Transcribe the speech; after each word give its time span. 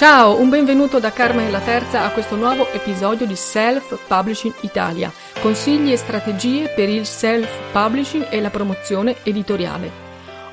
Ciao, 0.00 0.40
un 0.40 0.48
benvenuto 0.48 0.98
da 0.98 1.12
Carmen 1.12 1.50
la 1.50 1.60
Terza 1.60 2.06
a 2.06 2.10
questo 2.10 2.34
nuovo 2.34 2.72
episodio 2.72 3.26
di 3.26 3.36
Self 3.36 4.06
Publishing 4.08 4.54
Italia, 4.62 5.12
consigli 5.42 5.92
e 5.92 5.98
strategie 5.98 6.72
per 6.74 6.88
il 6.88 7.04
self 7.04 7.70
publishing 7.70 8.28
e 8.30 8.40
la 8.40 8.48
promozione 8.48 9.16
editoriale. 9.24 9.90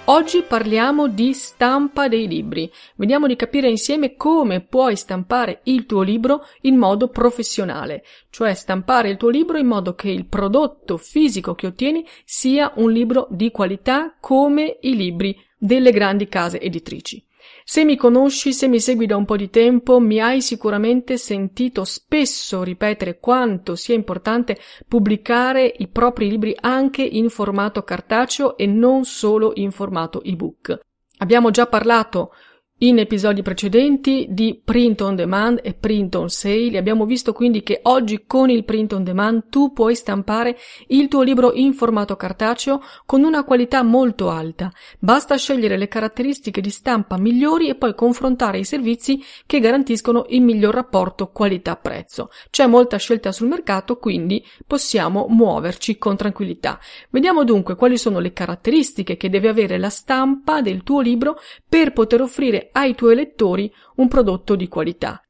Oggi 0.09 0.41
parliamo 0.41 1.07
di 1.07 1.31
stampa 1.31 2.09
dei 2.09 2.27
libri. 2.27 2.69
Vediamo 2.95 3.25
di 3.25 3.37
capire 3.37 3.69
insieme 3.69 4.17
come 4.17 4.59
puoi 4.59 4.97
stampare 4.97 5.61
il 5.63 5.85
tuo 5.85 6.01
libro 6.01 6.45
in 6.63 6.75
modo 6.75 7.07
professionale, 7.07 8.03
cioè 8.29 8.53
stampare 8.53 9.07
il 9.07 9.15
tuo 9.15 9.29
libro 9.29 9.57
in 9.57 9.67
modo 9.67 9.95
che 9.95 10.09
il 10.09 10.25
prodotto 10.25 10.97
fisico 10.97 11.55
che 11.55 11.67
ottieni 11.67 12.05
sia 12.25 12.73
un 12.75 12.91
libro 12.91 13.27
di 13.29 13.49
qualità 13.51 14.13
come 14.19 14.77
i 14.81 14.93
libri 14.93 15.41
delle 15.57 15.91
grandi 15.91 16.27
case 16.27 16.59
editrici. 16.59 17.26
Se 17.69 17.83
mi 17.83 17.97
conosci, 17.97 18.53
se 18.53 18.69
mi 18.69 18.79
segui 18.79 19.07
da 19.07 19.17
un 19.17 19.25
po' 19.25 19.35
di 19.35 19.49
tempo, 19.49 19.99
mi 19.99 20.21
hai 20.21 20.41
sicuramente 20.41 21.17
sentito 21.17 21.83
spesso 21.83 22.63
ripetere 22.63 23.19
quanto 23.19 23.75
sia 23.75 23.93
importante 23.93 24.57
pubblicare 24.87 25.73
i 25.79 25.89
propri 25.89 26.29
libri 26.29 26.55
anche 26.61 27.01
in 27.01 27.29
formato 27.29 27.83
cartaceo 27.83 28.55
e 28.55 28.67
non 28.67 29.03
solo 29.03 29.51
in 29.55 29.71
formato 29.71 30.23
ebook. 30.23 30.79
Abbiamo 31.17 31.51
già 31.51 31.67
parlato 31.67 32.31
in 32.79 32.99
episodi 32.99 33.41
precedenti 33.41 34.27
di 34.29 34.61
print 34.63 35.01
on 35.01 35.15
demand 35.15 35.61
e 35.63 35.73
print 35.73 36.13
on 36.13 36.29
sale 36.29 36.77
abbiamo 36.77 37.05
visto 37.05 37.33
quindi 37.33 37.63
che 37.63 37.79
oggi 37.83 38.25
con 38.27 38.51
il 38.51 38.65
print 38.65 38.93
on 38.93 39.03
demand 39.03 39.45
tu 39.49 39.73
puoi 39.73 39.95
stampare 39.95 40.55
il 40.89 41.07
tuo 41.07 41.23
libro 41.23 41.53
in 41.53 41.73
formato 41.73 42.15
cartaceo 42.15 42.83
con 43.07 43.23
una 43.23 43.43
qualità 43.43 43.81
molto 43.81 44.29
alta. 44.29 44.71
Basta 44.99 45.35
scegliere 45.37 45.75
le 45.75 45.87
caratteristiche 45.87 46.61
di 46.61 46.69
stampa 46.69 47.17
migliori 47.17 47.67
e 47.67 47.73
poi 47.73 47.95
confrontare 47.95 48.59
i 48.59 48.63
servizi 48.63 49.23
che 49.47 49.59
garantiscono 49.59 50.25
il 50.29 50.41
miglior 50.41 50.75
rapporto 50.75 51.31
qualità-prezzo. 51.31 52.29
C'è 52.51 52.67
molta 52.67 52.97
scelta 52.97 53.31
sul 53.31 53.47
mercato, 53.47 53.97
quindi 53.97 54.45
possiamo 54.67 55.25
muoverci 55.27 55.97
con 55.97 56.15
tranquillità. 56.15 56.79
Vediamo 57.09 57.43
dunque 57.43 57.75
quali 57.75 57.97
sono 57.97 58.19
le 58.19 58.33
caratteristiche 58.33 59.17
che 59.17 59.31
deve 59.31 59.49
avere 59.49 59.79
la 59.79 59.89
stampa 59.89 60.61
del 60.61 60.83
tuo 60.83 61.01
libro 61.01 61.39
per 61.67 61.91
poter 61.91 62.21
offrire 62.21 62.66
ai 62.71 62.95
tuoi 62.95 63.15
lettori 63.15 63.73
un 63.95 64.07
prodotto 64.07 64.55
di 64.55 64.67
qualità. 64.67 65.21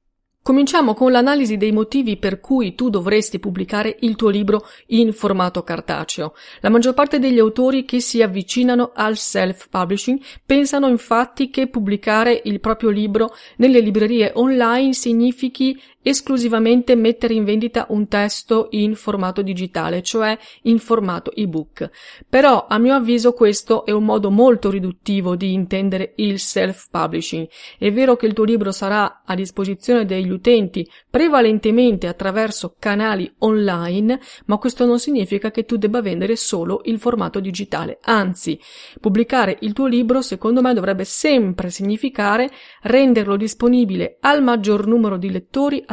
Cominciamo 0.48 0.94
con 0.94 1.12
l'analisi 1.12 1.58
dei 1.58 1.74
motivi 1.74 2.16
per 2.16 2.40
cui 2.40 2.74
tu 2.74 2.90
dovresti 2.90 3.38
pubblicare 3.38 3.98
il 4.00 4.16
tuo 4.16 4.30
libro 4.30 4.66
in 4.88 5.12
formato 5.12 5.62
cartaceo. 5.62 6.36
La 6.62 6.70
maggior 6.70 6.94
parte 6.94 7.20
degli 7.20 7.38
autori 7.38 7.84
che 7.84 8.00
si 8.00 8.22
avvicinano 8.22 8.92
al 8.96 9.18
self-publishing 9.18 10.18
pensano 10.46 10.88
infatti 10.88 11.50
che 11.50 11.68
pubblicare 11.68 12.42
il 12.46 12.62
proprio 12.62 12.92
libro 12.92 13.36
nelle 13.58 13.82
librerie 13.82 14.32
online 14.36 14.94
significhi 14.94 15.78
esclusivamente 16.08 16.96
mettere 16.96 17.34
in 17.34 17.44
vendita 17.44 17.88
un 17.90 18.08
testo 18.08 18.68
in 18.72 18.96
formato 18.96 19.42
digitale, 19.42 20.02
cioè 20.02 20.38
in 20.64 20.80
formato 20.80 21.34
ebook. 21.34 21.90
Però, 22.30 22.66
a 22.68 22.78
mio 22.78 22.96
avviso, 22.96 23.34
questo 23.34 23.86
è 23.86 23.92
un 23.92 24.06
modo 24.06 24.30
molto 24.30 24.70
riduttivo 24.70 25.36
di 25.36 25.54
intendere 25.54 26.14
il 26.18 26.40
self-publishing. 26.40 27.48
È 27.78 27.92
vero 27.92 28.16
che 28.16 28.26
il 28.26 28.34
tuo 28.34 28.46
libro 28.46 28.72
sarà 28.72 29.24
a 29.26 29.36
disposizione 29.36 30.06
degli 30.06 30.30
utenti 30.30 30.90
prevalentemente 31.10 32.08
attraverso 32.08 32.76
canali 32.80 33.32
online, 33.40 34.20
ma 34.46 34.58
questo 34.58 34.86
non 34.86 35.00
significa 35.00 35.52
che 35.52 35.66
tu 35.66 35.76
debba 35.76 36.02
vendere 36.02 36.36
solo 36.36 36.82
il 36.86 37.00
formato 37.00 37.40
digitale. 37.40 38.00
Anzi, 38.04 38.60
pubblicare 39.02 39.58
il 39.62 39.74
tuo 39.74 39.88
libro, 39.88 40.22
secondo 40.22 40.62
me, 40.62 40.74
dovrebbe 40.74 41.04
sempre 41.04 41.70
significare 41.70 42.50
renderlo 42.84 43.36
disponibile 43.36 44.18
al 44.22 44.42
maggior 44.42 44.88
numero 44.88 45.18
di 45.18 45.32
lettori 45.32 45.84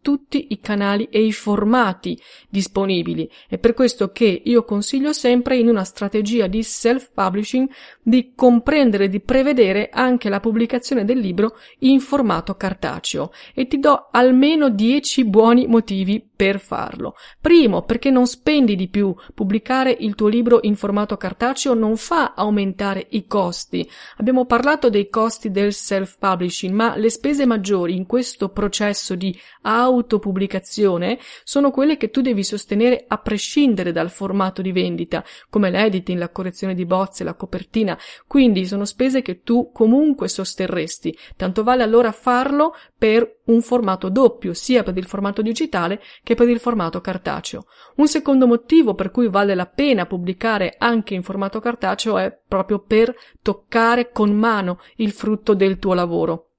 tutti 0.00 0.48
i 0.50 0.60
canali 0.60 1.08
e 1.10 1.24
i 1.24 1.32
formati 1.32 2.18
disponibili. 2.48 3.30
È 3.48 3.58
per 3.58 3.74
questo 3.74 4.12
che 4.12 4.42
io 4.44 4.64
consiglio 4.64 5.12
sempre 5.12 5.56
in 5.56 5.68
una 5.68 5.84
strategia 5.84 6.46
di 6.46 6.62
self-publishing 6.62 7.68
di 8.02 8.32
comprendere, 8.34 9.08
di 9.08 9.20
prevedere 9.20 9.88
anche 9.92 10.28
la 10.28 10.40
pubblicazione 10.40 11.04
del 11.04 11.18
libro 11.18 11.56
in 11.80 12.00
formato 12.00 12.54
cartaceo 12.54 13.32
e 13.54 13.66
ti 13.66 13.78
do 13.78 14.08
almeno 14.10 14.68
10 14.70 15.24
buoni 15.24 15.66
motivi 15.66 16.28
per 16.40 16.58
farlo. 16.58 17.16
Primo, 17.38 17.82
perché 17.82 18.10
non 18.10 18.26
spendi 18.26 18.74
di 18.74 18.88
più. 18.88 19.14
Pubblicare 19.34 19.94
il 20.00 20.14
tuo 20.14 20.26
libro 20.26 20.60
in 20.62 20.74
formato 20.74 21.18
cartaceo 21.18 21.74
non 21.74 21.98
fa 21.98 22.32
aumentare 22.34 23.06
i 23.10 23.26
costi. 23.26 23.86
Abbiamo 24.16 24.46
parlato 24.46 24.88
dei 24.88 25.10
costi 25.10 25.50
del 25.50 25.74
self-publishing, 25.74 26.72
ma 26.72 26.96
le 26.96 27.10
spese 27.10 27.44
maggiori 27.44 27.94
in 27.94 28.06
questo 28.06 28.48
processo 28.48 29.14
di 29.20 29.38
autopubblicazione 29.62 31.18
sono 31.44 31.70
quelle 31.70 31.98
che 31.98 32.08
tu 32.08 32.22
devi 32.22 32.42
sostenere 32.42 33.04
a 33.06 33.18
prescindere 33.18 33.92
dal 33.92 34.10
formato 34.10 34.62
di 34.62 34.72
vendita, 34.72 35.22
come 35.50 35.70
l'editing, 35.70 36.18
la 36.18 36.30
correzione 36.30 36.74
di 36.74 36.86
bozze, 36.86 37.22
la 37.22 37.34
copertina. 37.34 37.98
Quindi 38.26 38.66
sono 38.66 38.86
spese 38.86 39.20
che 39.20 39.42
tu 39.42 39.70
comunque 39.72 40.26
sosterresti. 40.28 41.16
Tanto 41.36 41.62
vale 41.62 41.82
allora 41.82 42.12
farlo 42.12 42.74
per 42.96 43.40
un 43.50 43.60
formato 43.60 44.08
doppio, 44.08 44.54
sia 44.54 44.82
per 44.82 44.96
il 44.96 45.06
formato 45.06 45.42
digitale 45.42 46.00
che 46.22 46.34
per 46.34 46.48
il 46.48 46.60
formato 46.60 47.00
cartaceo. 47.00 47.66
Un 47.96 48.08
secondo 48.08 48.46
motivo 48.46 48.94
per 48.94 49.10
cui 49.10 49.28
vale 49.28 49.54
la 49.54 49.66
pena 49.66 50.06
pubblicare 50.06 50.76
anche 50.78 51.14
in 51.14 51.22
formato 51.22 51.60
cartaceo 51.60 52.16
è 52.16 52.36
proprio 52.48 52.78
per 52.78 53.14
toccare 53.42 54.10
con 54.12 54.30
mano 54.32 54.78
il 54.96 55.12
frutto 55.12 55.54
del 55.54 55.78
tuo 55.78 55.94
lavoro. 55.94 56.49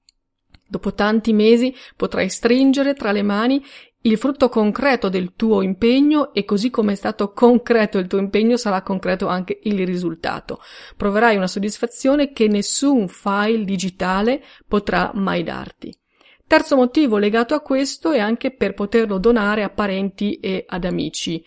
Dopo 0.72 0.94
tanti 0.94 1.34
mesi 1.34 1.76
potrai 1.98 2.30
stringere 2.30 2.94
tra 2.94 3.12
le 3.12 3.24
mani 3.24 3.62
il 4.04 4.18
frutto 4.18 4.48
concreto 4.48 5.10
del 5.10 5.34
tuo 5.36 5.62
impegno 5.62 6.34
e 6.34 6.46
così 6.46 6.70
come 6.70 6.94
è 6.94 6.96
stato 6.96 7.34
concreto 7.34 7.98
il 7.98 8.08
tuo 8.08 8.20
impegno 8.20 8.56
sarà 8.56 8.82
concreto 8.82 9.28
anche 9.28 9.60
il 9.64 9.86
risultato. 9.86 10.62
Proverai 10.96 11.36
una 11.36 11.48
soddisfazione 11.48 12.32
che 12.32 12.48
nessun 12.48 13.10
file 13.10 13.66
digitale 13.66 14.42
potrà 14.66 15.12
mai 15.14 15.44
darti. 15.44 15.94
Terzo 16.48 16.78
motivo 16.78 17.18
legato 17.18 17.54
a 17.54 17.60
questo 17.60 18.12
è 18.12 18.20
anche 18.20 18.56
per 18.56 18.74
poterlo 18.74 19.18
donare 19.18 19.64
a 19.64 19.70
parenti 19.70 20.36
e 20.36 20.64
ad 20.68 20.86
amici. 20.86 21.44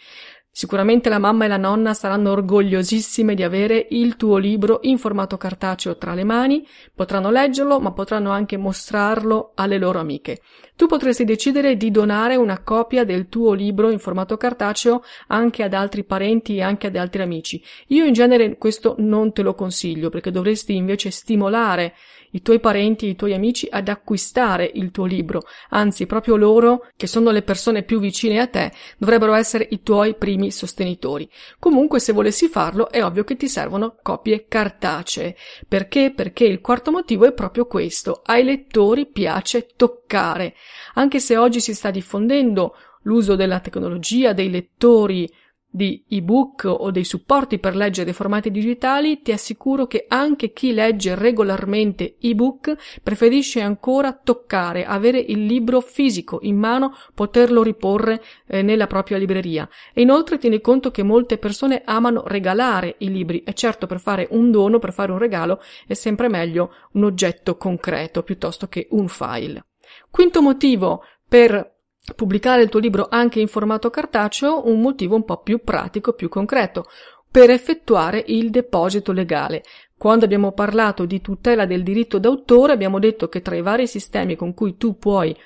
Sicuramente 0.57 1.09
la 1.09 1.19
mamma 1.19 1.47
e 1.47 1.49
la 1.49 1.57
nonna 1.57 1.95
saranno 1.95 2.31
orgogliosissime 2.31 3.35
di 3.35 3.43
avere 3.43 3.89
il 3.91 4.15
tuo 4.15 4.37
libro 4.37 4.79
in 4.83 4.99
formato 4.99 5.37
cartaceo 5.37 5.97
tra 5.99 6.15
le 6.15 6.23
mani, 6.23 6.65
potranno 6.95 7.33
leggerlo, 7.33 7.81
ma 7.81 7.91
potranno 7.91 8.31
anche 8.31 8.57
mostrarlo 8.57 9.51
alle 9.57 9.79
loro 9.79 9.99
amiche. 9.99 10.43
Tu 10.77 10.87
potresti 10.87 11.25
decidere 11.25 11.77
di 11.77 11.91
donare 11.91 12.37
una 12.37 12.63
copia 12.63 13.03
del 13.03 13.29
tuo 13.29 13.53
libro 13.53 13.91
in 13.91 13.99
formato 13.99 14.37
cartaceo 14.37 15.03
anche 15.27 15.65
ad 15.65 15.75
altri 15.75 16.05
parenti 16.05 16.55
e 16.55 16.63
anche 16.63 16.87
ad 16.87 16.95
altri 16.95 17.23
amici. 17.23 17.61
Io 17.89 18.05
in 18.05 18.13
genere 18.13 18.57
questo 18.57 18.95
non 18.99 19.33
te 19.33 19.43
lo 19.43 19.55
consiglio 19.55 20.09
perché 20.09 20.31
dovresti 20.31 20.77
invece 20.77 21.11
stimolare 21.11 21.95
i 22.35 22.43
tuoi 22.43 22.61
parenti, 22.61 23.07
i 23.07 23.17
tuoi 23.17 23.33
amici 23.35 23.67
ad 23.71 23.89
acquistare 23.89 24.71
il 24.75 24.91
tuo 24.91 25.05
libro, 25.05 25.43
anzi 25.71 26.07
proprio 26.07 26.37
loro, 26.37 26.89
che 26.97 27.07
sono 27.07 27.31
le 27.31 27.43
persone 27.43 27.83
più 27.83 27.99
vicine 27.99 28.41
a 28.41 28.47
te, 28.47 28.73
dovrebbero 28.99 29.35
essere 29.35 29.67
i 29.71 29.83
tuoi 29.83 30.15
primi 30.17 30.51
sostenitori. 30.51 31.29
Comunque 31.59 32.01
se 32.01 32.13
volessi 32.13 32.49
farlo 32.49 32.91
è 32.91 33.03
ovvio 33.05 33.25
che 33.25 33.37
ti 33.37 33.49
servono 33.49 33.97
copie 34.03 34.47
cartacee. 34.49 35.37
Perché? 35.67 36.13
Perché 36.15 36.45
il 36.45 36.61
quarto 36.61 36.91
motivo 36.91 37.25
è 37.25 37.33
proprio 37.33 37.67
questo. 37.67 38.23
Ai 38.25 38.45
lettori 38.45 39.07
piace 39.07 39.69
toccare. 39.77 40.55
Anche 40.95 41.21
se 41.21 41.37
oggi 41.37 41.61
si 41.61 41.75
sta 41.75 41.91
diffondendo 41.91 42.75
l'uso 43.03 43.37
della 43.37 43.61
tecnologia, 43.61 44.33
dei 44.33 44.51
lettori 44.51 45.31
di 45.75 46.05
ebook 46.09 46.67
o 46.67 46.93
dei 46.93 47.03
supporti 47.03 47.59
per 47.59 47.75
leggere 47.75 48.05
dei 48.05 48.15
formati 48.15 48.53
digitali, 48.53 49.23
ti 49.23 49.33
assicuro 49.33 49.89
che 49.89 50.05
anche 50.07 50.53
chi 50.53 50.73
legge 50.73 51.17
regolarmente 51.17 52.15
ebook 52.21 53.01
preferisce 53.03 53.61
ancora 53.61 54.13
toccare, 54.13 54.85
avere 54.85 55.19
il 55.19 55.45
libro 55.45 55.81
fisico 55.81 56.39
in 56.43 56.57
mano, 56.57 56.95
poterlo 57.13 57.65
riporre 57.65 58.23
eh, 58.47 58.63
nella 58.63 58.87
propria 58.87 59.19
libreria. 59.19 59.69
E 59.93 60.03
inoltre 60.03 60.39
tieni 60.39 60.61
conto 60.61 60.93
che 60.93 61.03
molte 61.03 61.39
persone 61.39 61.83
amano 61.85 62.23
regalare 62.25 62.95
i 62.99 63.11
libri 63.11 63.43
e 63.43 63.53
certo 63.55 63.89
per 63.89 63.99
fare 63.99 64.29
un 64.31 64.53
dono, 64.53 64.79
per 64.79 64.93
fare 64.93 65.11
un 65.11 65.19
regalo, 65.19 65.61
è 65.89 65.95
sempre 65.95 66.29
meglio 66.29 66.73
un 66.93 67.03
oggetto 67.03 67.57
concreto 67.57 68.23
piuttosto 68.23 68.69
che 68.69 68.87
un 68.91 69.09
file. 69.09 69.65
Quinto 70.09 70.41
motivo 70.41 71.03
per 71.29 71.74
pubblicare 72.15 72.63
il 72.63 72.69
tuo 72.69 72.81
libro 72.81 73.07
anche 73.11 73.41
in 73.41 73.49
formato 73.49 73.91
cartaceo 73.91 74.69
un 74.69 74.81
motivo 74.81 75.15
un 75.15 75.25
po' 75.25 75.39
più 75.39 75.63
pratico, 75.63 76.13
più 76.13 76.29
concreto, 76.29 76.85
per 77.31 77.51
effettuare 77.51 78.23
il 78.29 78.51
deposito 78.51 79.13
legale. 79.13 79.63
Quando 79.97 80.25
abbiamo 80.25 80.53
parlato 80.53 81.05
di 81.05 81.21
tutela 81.21 81.67
del 81.67 81.83
diritto 81.83 82.19
d'autore 82.19 82.73
abbiamo 82.73 82.99
detto 82.99 83.29
che 83.29 83.43
tra 83.43 83.57
i 83.57 83.63
vari 83.63 83.87
sistemi 83.87 84.37
con 84.37 84.55
cui 84.55 84.77
tu 84.77 84.99
puoi 84.99 85.37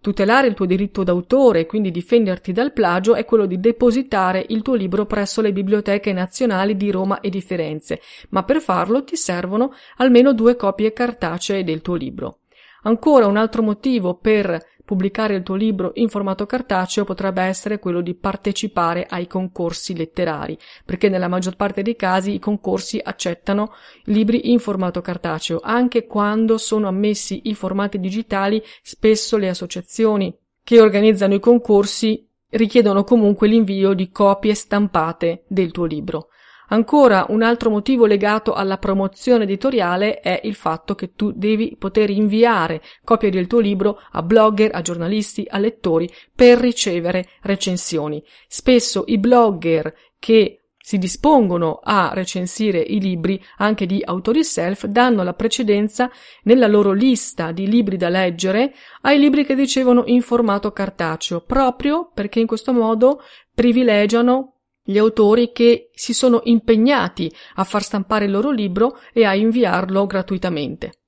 tutelare 0.00 0.46
il 0.46 0.54
tuo 0.54 0.64
diritto 0.64 1.02
d'autore 1.02 1.60
e 1.60 1.66
quindi 1.66 1.90
difenderti 1.90 2.52
dal 2.52 2.72
plagio 2.72 3.14
è 3.14 3.24
quello 3.24 3.46
di 3.46 3.60
depositare 3.60 4.44
il 4.48 4.62
tuo 4.62 4.74
libro 4.74 5.06
presso 5.06 5.40
le 5.40 5.52
biblioteche 5.52 6.12
nazionali 6.12 6.76
di 6.76 6.90
Roma 6.90 7.20
e 7.20 7.28
di 7.30 7.40
Firenze, 7.40 8.00
ma 8.30 8.44
per 8.44 8.60
farlo 8.60 9.04
ti 9.04 9.16
servono 9.16 9.72
almeno 9.96 10.32
due 10.32 10.56
copie 10.56 10.92
cartacee 10.92 11.64
del 11.64 11.82
tuo 11.82 11.96
libro. 11.96 12.38
Ancora 12.82 13.26
un 13.26 13.36
altro 13.36 13.62
motivo 13.62 14.14
per 14.14 14.58
pubblicare 14.88 15.34
il 15.34 15.42
tuo 15.42 15.54
libro 15.54 15.90
in 15.96 16.08
formato 16.08 16.46
cartaceo 16.46 17.04
potrebbe 17.04 17.42
essere 17.42 17.78
quello 17.78 18.00
di 18.00 18.14
partecipare 18.14 19.04
ai 19.06 19.26
concorsi 19.26 19.94
letterari, 19.94 20.56
perché 20.82 21.10
nella 21.10 21.28
maggior 21.28 21.56
parte 21.56 21.82
dei 21.82 21.94
casi 21.94 22.32
i 22.32 22.38
concorsi 22.38 22.98
accettano 22.98 23.74
libri 24.04 24.50
in 24.50 24.58
formato 24.58 25.02
cartaceo, 25.02 25.60
anche 25.62 26.06
quando 26.06 26.56
sono 26.56 26.88
ammessi 26.88 27.42
i 27.50 27.54
formati 27.54 28.00
digitali, 28.00 28.62
spesso 28.80 29.36
le 29.36 29.50
associazioni 29.50 30.34
che 30.64 30.80
organizzano 30.80 31.34
i 31.34 31.40
concorsi 31.40 32.26
richiedono 32.48 33.04
comunque 33.04 33.46
l'invio 33.46 33.92
di 33.92 34.10
copie 34.10 34.54
stampate 34.54 35.44
del 35.48 35.70
tuo 35.70 35.84
libro. 35.84 36.28
Ancora 36.68 37.26
un 37.30 37.42
altro 37.42 37.70
motivo 37.70 38.04
legato 38.04 38.52
alla 38.52 38.76
promozione 38.76 39.44
editoriale 39.44 40.20
è 40.20 40.40
il 40.44 40.54
fatto 40.54 40.94
che 40.94 41.14
tu 41.14 41.32
devi 41.34 41.76
poter 41.78 42.10
inviare 42.10 42.82
copie 43.04 43.30
del 43.30 43.46
tuo 43.46 43.60
libro 43.60 44.00
a 44.12 44.22
blogger, 44.22 44.74
a 44.74 44.82
giornalisti, 44.82 45.46
a 45.48 45.58
lettori 45.58 46.10
per 46.34 46.58
ricevere 46.58 47.28
recensioni. 47.42 48.22
Spesso 48.46 49.04
i 49.06 49.18
blogger 49.18 49.94
che 50.18 50.64
si 50.88 50.96
dispongono 50.96 51.80
a 51.82 52.12
recensire 52.14 52.80
i 52.80 52.98
libri 52.98 53.42
anche 53.58 53.84
di 53.84 54.02
autori 54.02 54.42
self 54.42 54.86
danno 54.86 55.22
la 55.22 55.34
precedenza 55.34 56.10
nella 56.44 56.66
loro 56.66 56.92
lista 56.92 57.52
di 57.52 57.68
libri 57.68 57.98
da 57.98 58.08
leggere 58.08 58.74
ai 59.02 59.18
libri 59.18 59.44
che 59.44 59.52
ricevono 59.52 60.04
in 60.06 60.22
formato 60.22 60.72
cartaceo, 60.72 61.40
proprio 61.42 62.10
perché 62.14 62.40
in 62.40 62.46
questo 62.46 62.72
modo 62.72 63.20
privilegiano 63.54 64.57
gli 64.88 64.96
autori 64.96 65.52
che 65.52 65.90
si 65.92 66.14
sono 66.14 66.40
impegnati 66.44 67.30
a 67.56 67.64
far 67.64 67.82
stampare 67.82 68.24
il 68.24 68.30
loro 68.30 68.50
libro 68.50 68.98
e 69.12 69.26
a 69.26 69.34
inviarlo 69.34 70.06
gratuitamente. 70.06 71.02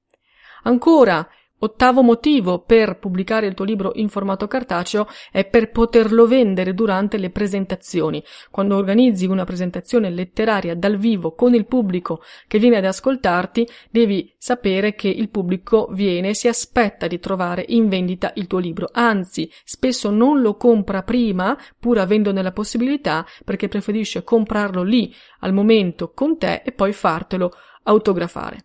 Ancora, 0.64 1.26
Ottavo 1.62 2.00
motivo 2.00 2.60
per 2.60 2.98
pubblicare 2.98 3.46
il 3.46 3.52
tuo 3.52 3.66
libro 3.66 3.92
in 3.96 4.08
formato 4.08 4.46
cartaceo 4.46 5.06
è 5.30 5.44
per 5.44 5.70
poterlo 5.70 6.26
vendere 6.26 6.72
durante 6.72 7.18
le 7.18 7.28
presentazioni. 7.28 8.24
Quando 8.50 8.76
organizzi 8.76 9.26
una 9.26 9.44
presentazione 9.44 10.08
letteraria 10.08 10.74
dal 10.74 10.96
vivo 10.96 11.34
con 11.34 11.54
il 11.54 11.66
pubblico 11.66 12.22
che 12.46 12.58
viene 12.58 12.78
ad 12.78 12.86
ascoltarti, 12.86 13.68
devi 13.90 14.32
sapere 14.38 14.94
che 14.94 15.08
il 15.08 15.28
pubblico 15.28 15.88
viene 15.92 16.30
e 16.30 16.34
si 16.34 16.48
aspetta 16.48 17.06
di 17.06 17.18
trovare 17.18 17.62
in 17.68 17.90
vendita 17.90 18.32
il 18.36 18.46
tuo 18.46 18.58
libro. 18.58 18.88
Anzi, 18.90 19.50
spesso 19.62 20.08
non 20.08 20.40
lo 20.40 20.56
compra 20.56 21.02
prima, 21.02 21.58
pur 21.78 21.98
avendone 21.98 22.40
la 22.40 22.52
possibilità, 22.52 23.26
perché 23.44 23.68
preferisce 23.68 24.24
comprarlo 24.24 24.82
lì 24.82 25.14
al 25.40 25.52
momento 25.52 26.12
con 26.14 26.38
te 26.38 26.62
e 26.64 26.72
poi 26.72 26.94
fartelo 26.94 27.52
autografare. 27.82 28.64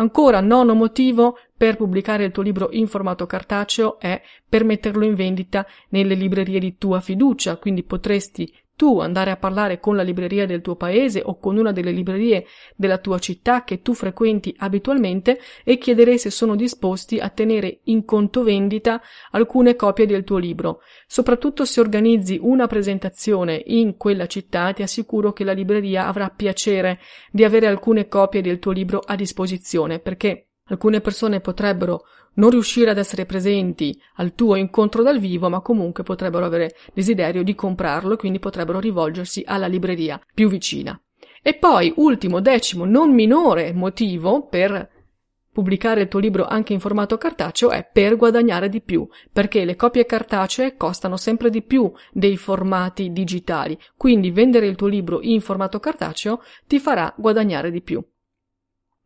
Ancora, 0.00 0.40
nono 0.40 0.74
motivo 0.74 1.38
per 1.58 1.76
pubblicare 1.76 2.24
il 2.24 2.32
tuo 2.32 2.44
libro 2.44 2.68
in 2.70 2.86
formato 2.86 3.26
cartaceo 3.26 3.98
è 3.98 4.22
per 4.48 4.64
metterlo 4.64 5.04
in 5.04 5.14
vendita 5.14 5.66
nelle 5.90 6.14
librerie 6.14 6.60
di 6.60 6.78
tua 6.78 7.00
fiducia, 7.00 7.56
quindi 7.56 7.82
potresti 7.82 8.50
tu 8.78 9.00
andare 9.00 9.32
a 9.32 9.36
parlare 9.36 9.80
con 9.80 9.96
la 9.96 10.04
libreria 10.04 10.46
del 10.46 10.60
tuo 10.60 10.76
paese 10.76 11.20
o 11.24 11.40
con 11.40 11.56
una 11.56 11.72
delle 11.72 11.90
librerie 11.90 12.46
della 12.76 12.98
tua 12.98 13.18
città 13.18 13.64
che 13.64 13.82
tu 13.82 13.92
frequenti 13.92 14.54
abitualmente 14.56 15.40
e 15.64 15.78
chiedere 15.78 16.16
se 16.16 16.30
sono 16.30 16.54
disposti 16.54 17.18
a 17.18 17.28
tenere 17.28 17.80
in 17.84 18.04
conto 18.04 18.44
vendita 18.44 19.02
alcune 19.32 19.74
copie 19.74 20.06
del 20.06 20.22
tuo 20.22 20.36
libro. 20.36 20.82
Soprattutto 21.08 21.64
se 21.64 21.80
organizzi 21.80 22.38
una 22.40 22.68
presentazione 22.68 23.60
in 23.66 23.96
quella 23.96 24.26
città, 24.26 24.72
ti 24.72 24.82
assicuro 24.82 25.32
che 25.32 25.42
la 25.42 25.52
libreria 25.52 26.06
avrà 26.06 26.30
piacere 26.30 27.00
di 27.32 27.42
avere 27.42 27.66
alcune 27.66 28.06
copie 28.06 28.42
del 28.42 28.60
tuo 28.60 28.70
libro 28.70 29.00
a 29.04 29.16
disposizione, 29.16 29.98
perché 29.98 30.47
alcune 30.68 31.00
persone 31.00 31.40
potrebbero 31.40 32.04
non 32.34 32.50
riuscire 32.50 32.90
ad 32.90 32.98
essere 32.98 33.26
presenti 33.26 34.00
al 34.16 34.34
tuo 34.34 34.54
incontro 34.54 35.02
dal 35.02 35.18
vivo, 35.18 35.48
ma 35.48 35.60
comunque 35.60 36.02
potrebbero 36.02 36.44
avere 36.44 36.74
desiderio 36.94 37.42
di 37.42 37.54
comprarlo 37.54 38.14
e 38.14 38.16
quindi 38.16 38.38
potrebbero 38.38 38.78
rivolgersi 38.78 39.42
alla 39.46 39.66
libreria 39.66 40.20
più 40.32 40.48
vicina. 40.48 40.98
E 41.42 41.54
poi, 41.54 41.92
ultimo, 41.96 42.40
decimo, 42.40 42.84
non 42.84 43.12
minore 43.12 43.72
motivo 43.72 44.46
per 44.46 44.96
pubblicare 45.58 46.02
il 46.02 46.08
tuo 46.08 46.20
libro 46.20 46.46
anche 46.46 46.72
in 46.72 46.78
formato 46.78 47.18
cartaceo 47.18 47.70
è 47.70 47.88
per 47.90 48.16
guadagnare 48.16 48.68
di 48.68 48.80
più, 48.80 49.08
perché 49.32 49.64
le 49.64 49.74
copie 49.74 50.06
cartacee 50.06 50.76
costano 50.76 51.16
sempre 51.16 51.50
di 51.50 51.62
più 51.62 51.90
dei 52.12 52.36
formati 52.36 53.10
digitali, 53.10 53.76
quindi 53.96 54.30
vendere 54.30 54.66
il 54.66 54.76
tuo 54.76 54.86
libro 54.86 55.20
in 55.20 55.40
formato 55.40 55.80
cartaceo 55.80 56.42
ti 56.68 56.78
farà 56.78 57.12
guadagnare 57.16 57.72
di 57.72 57.82
più. 57.82 58.00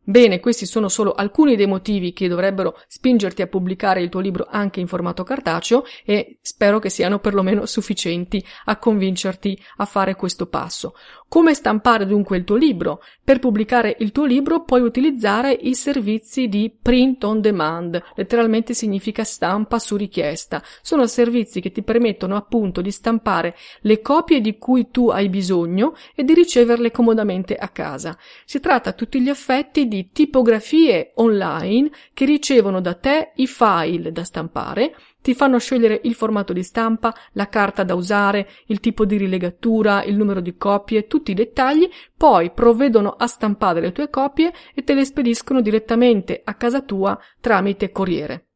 Bene, 0.05 0.41
questi 0.41 0.65
sono 0.65 0.89
solo 0.89 1.13
alcuni 1.13 1.55
dei 1.55 1.65
motivi 1.65 2.11
che 2.11 2.27
dovrebbero 2.27 2.77
spingerti 2.87 3.41
a 3.41 3.47
pubblicare 3.47 4.01
il 4.01 4.09
tuo 4.09 4.19
libro 4.19 4.45
anche 4.49 4.81
in 4.81 4.87
formato 4.87 5.23
cartaceo 5.23 5.85
e 6.03 6.39
spero 6.41 6.79
che 6.79 6.89
siano 6.89 7.19
perlomeno 7.19 7.65
sufficienti 7.65 8.43
a 8.65 8.75
convincerti 8.75 9.57
a 9.77 9.85
fare 9.85 10.15
questo 10.15 10.47
passo. 10.47 10.93
Come 11.33 11.55
stampare 11.55 12.05
dunque 12.05 12.37
il 12.37 12.43
tuo 12.43 12.57
libro? 12.57 13.01
Per 13.23 13.39
pubblicare 13.39 13.95
il 14.01 14.11
tuo 14.11 14.23
libro 14.23 14.63
puoi 14.63 14.81
utilizzare 14.81 15.51
i 15.51 15.73
servizi 15.73 16.47
di 16.47 16.71
print 16.79 17.23
on 17.23 17.41
demand, 17.41 17.99
letteralmente 18.13 18.75
significa 18.75 19.23
stampa 19.23 19.79
su 19.79 19.95
richiesta. 19.95 20.61
Sono 20.83 21.07
servizi 21.07 21.59
che 21.59 21.71
ti 21.71 21.81
permettono 21.81 22.35
appunto 22.35 22.81
di 22.81 22.91
stampare 22.91 23.55
le 23.81 23.99
copie 23.99 24.41
di 24.41 24.59
cui 24.59 24.91
tu 24.91 25.09
hai 25.09 25.27
bisogno 25.27 25.95
e 26.13 26.23
di 26.23 26.35
riceverle 26.35 26.91
comodamente 26.91 27.55
a 27.55 27.69
casa. 27.69 28.15
Si 28.45 28.59
tratta 28.59 28.91
a 28.91 28.93
tutti 28.93 29.19
gli 29.19 29.29
effetti 29.29 29.87
di 29.87 30.11
tipografie 30.13 31.13
online 31.15 31.89
che 32.13 32.25
ricevono 32.25 32.79
da 32.79 32.93
te 32.93 33.31
i 33.37 33.47
file 33.47 34.11
da 34.11 34.23
stampare 34.23 34.95
ti 35.23 35.33
fanno 35.33 35.57
scegliere 35.57 36.01
il 36.03 36.15
formato 36.15 36.51
di 36.51 36.63
stampa, 36.63 37.15
la 37.31 37.47
carta 37.47 37.83
da 37.83 37.95
usare, 37.95 38.49
il 38.67 38.81
tipo 38.81 39.05
di 39.05 39.15
rilegatura, 39.15 40.03
il 40.03 40.17
numero 40.17 40.41
di 40.41 40.57
copie, 40.57 41.07
tutti 41.07 41.31
i 41.31 41.33
dettagli, 41.33 41.89
poi 42.15 42.51
provvedono 42.51 43.15
a 43.17 43.25
stampare 43.25 43.79
le 43.79 43.93
tue 43.93 44.09
copie 44.09 44.53
e 44.73 44.83
te 44.83 44.93
le 44.93 45.05
spediscono 45.05 45.61
direttamente 45.61 46.41
a 46.43 46.53
casa 46.55 46.81
tua 46.81 47.17
tramite 47.39 47.91
corriere. 47.91 48.47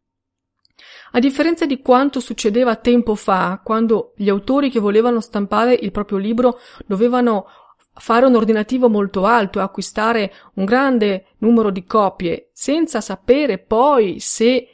A 1.14 1.20
differenza 1.20 1.66
di 1.66 1.82
quanto 1.82 2.20
succedeva 2.20 2.76
tempo 2.76 3.16
fa, 3.16 3.62
quando 3.64 4.12
gli 4.18 4.28
autori 4.28 4.70
che 4.70 4.82
volevano 4.82 5.22
stampare 5.22 5.74
il 5.74 5.92
proprio 5.92 6.18
libro 6.18 6.60
dovevano 6.86 7.48
fare 7.94 8.26
un 8.26 8.36
ordinativo 8.36 8.90
molto 8.90 9.26
alto 9.26 9.60
e 9.60 9.62
acquistare 9.62 10.34
un 10.56 10.66
grande 10.66 11.28
numero 11.38 11.72
di 11.72 11.86
copie 11.86 12.50
senza 12.52 13.00
sapere 13.00 13.58
poi 13.58 14.20
se 14.20 14.68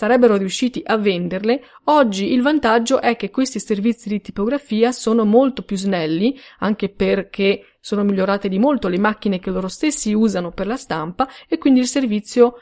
sarebbero 0.00 0.38
riusciti 0.38 0.80
a 0.82 0.96
venderle, 0.96 1.62
oggi 1.84 2.32
il 2.32 2.40
vantaggio 2.40 3.02
è 3.02 3.16
che 3.16 3.28
questi 3.28 3.60
servizi 3.60 4.08
di 4.08 4.22
tipografia 4.22 4.92
sono 4.92 5.26
molto 5.26 5.60
più 5.60 5.76
snelli, 5.76 6.40
anche 6.60 6.88
perché 6.88 7.76
sono 7.80 8.02
migliorate 8.02 8.48
di 8.48 8.58
molto 8.58 8.88
le 8.88 8.98
macchine 8.98 9.40
che 9.40 9.50
loro 9.50 9.68
stessi 9.68 10.14
usano 10.14 10.52
per 10.52 10.66
la 10.66 10.78
stampa 10.78 11.28
e 11.46 11.58
quindi 11.58 11.80
il 11.80 11.86
servizio 11.86 12.54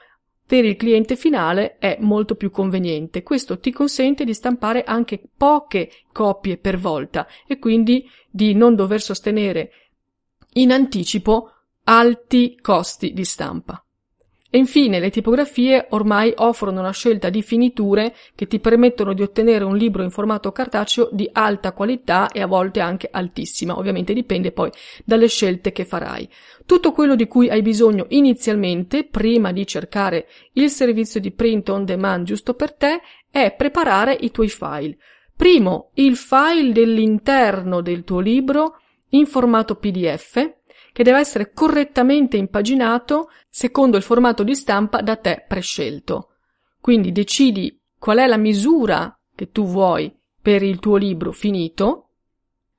per 0.45 0.65
il 0.65 0.75
cliente 0.75 1.15
finale 1.15 1.79
è 1.79 1.97
molto 2.01 2.35
più 2.35 2.51
conveniente. 2.51 3.23
Questo 3.23 3.61
ti 3.61 3.71
consente 3.71 4.25
di 4.25 4.35
stampare 4.35 4.83
anche 4.83 5.23
poche 5.37 5.93
copie 6.11 6.57
per 6.57 6.77
volta 6.77 7.29
e 7.47 7.61
quindi 7.61 8.05
di 8.29 8.53
non 8.53 8.75
dover 8.75 9.01
sostenere 9.01 9.71
in 10.55 10.73
anticipo 10.73 11.53
alti 11.85 12.59
costi 12.61 13.13
di 13.13 13.25
stampa. 13.25 13.81
E 14.51 14.57
infine 14.57 14.99
le 14.99 15.11
tipografie 15.11 15.89
ormai 15.91 16.33
offrono 16.35 16.81
una 16.81 16.91
scelta 16.91 17.29
di 17.29 17.43
finiture 17.43 18.15
che 18.35 18.47
ti 18.47 18.61
permettono 18.61 19.13
di 19.13 19.21
ottenere 19.21 19.63
un 19.63 19.77
libro 19.77 20.03
in 20.03 20.11
formato 20.11 20.53
cartaceo 20.53 21.11
di 21.13 21.29
alta 21.31 21.73
qualità 21.73 22.31
e 22.31 22.41
a 22.41 22.47
volte 22.47 22.81
anche 22.81 23.11
altissima. 23.13 23.77
Ovviamente 23.77 24.15
dipende 24.15 24.51
poi 24.51 24.71
dalle 25.05 25.29
scelte 25.29 25.71
che 25.71 25.85
farai. 25.85 26.27
Tutto 26.65 26.93
quello 26.93 27.15
di 27.15 27.27
cui 27.27 27.51
hai 27.51 27.61
bisogno 27.61 28.07
inizialmente, 28.09 29.05
prima 29.05 29.53
di 29.53 29.67
cercare 29.67 30.27
il 30.55 30.71
servizio 30.71 31.21
di 31.21 31.31
print 31.31 31.69
on 31.69 31.85
demand 31.85 32.25
giusto 32.25 32.55
per 32.55 32.73
te, 32.73 33.03
è 33.31 33.55
preparare 33.55 34.17
i 34.19 34.31
tuoi 34.31 34.49
file. 34.49 34.97
Primo, 35.37 35.91
il 35.95 36.17
file 36.17 36.73
dell'interno 36.73 37.83
del 37.83 38.03
tuo 38.03 38.21
libro 38.21 38.81
in 39.11 39.27
formato 39.27 39.75
PDF, 39.75 40.57
che 40.99 41.05
deve 41.05 41.21
essere 41.21 41.53
correttamente 41.53 42.37
impaginato 42.37 43.31
secondo 43.49 43.97
il 43.97 44.03
formato 44.03 44.43
di 44.43 44.57
stampa 44.57 45.01
da 45.01 45.15
te 45.15 45.45
prescelto. 45.47 46.31
Quindi 46.81 47.13
decidi 47.13 47.81
qual 47.97 48.19
è 48.19 48.27
la 48.27 48.37
misura 48.37 49.17
che 49.33 49.53
tu 49.53 49.65
vuoi 49.65 50.13
per 50.43 50.65
il 50.65 50.81
tuo 50.81 50.97
libro 50.97 51.31
finito 51.31 52.08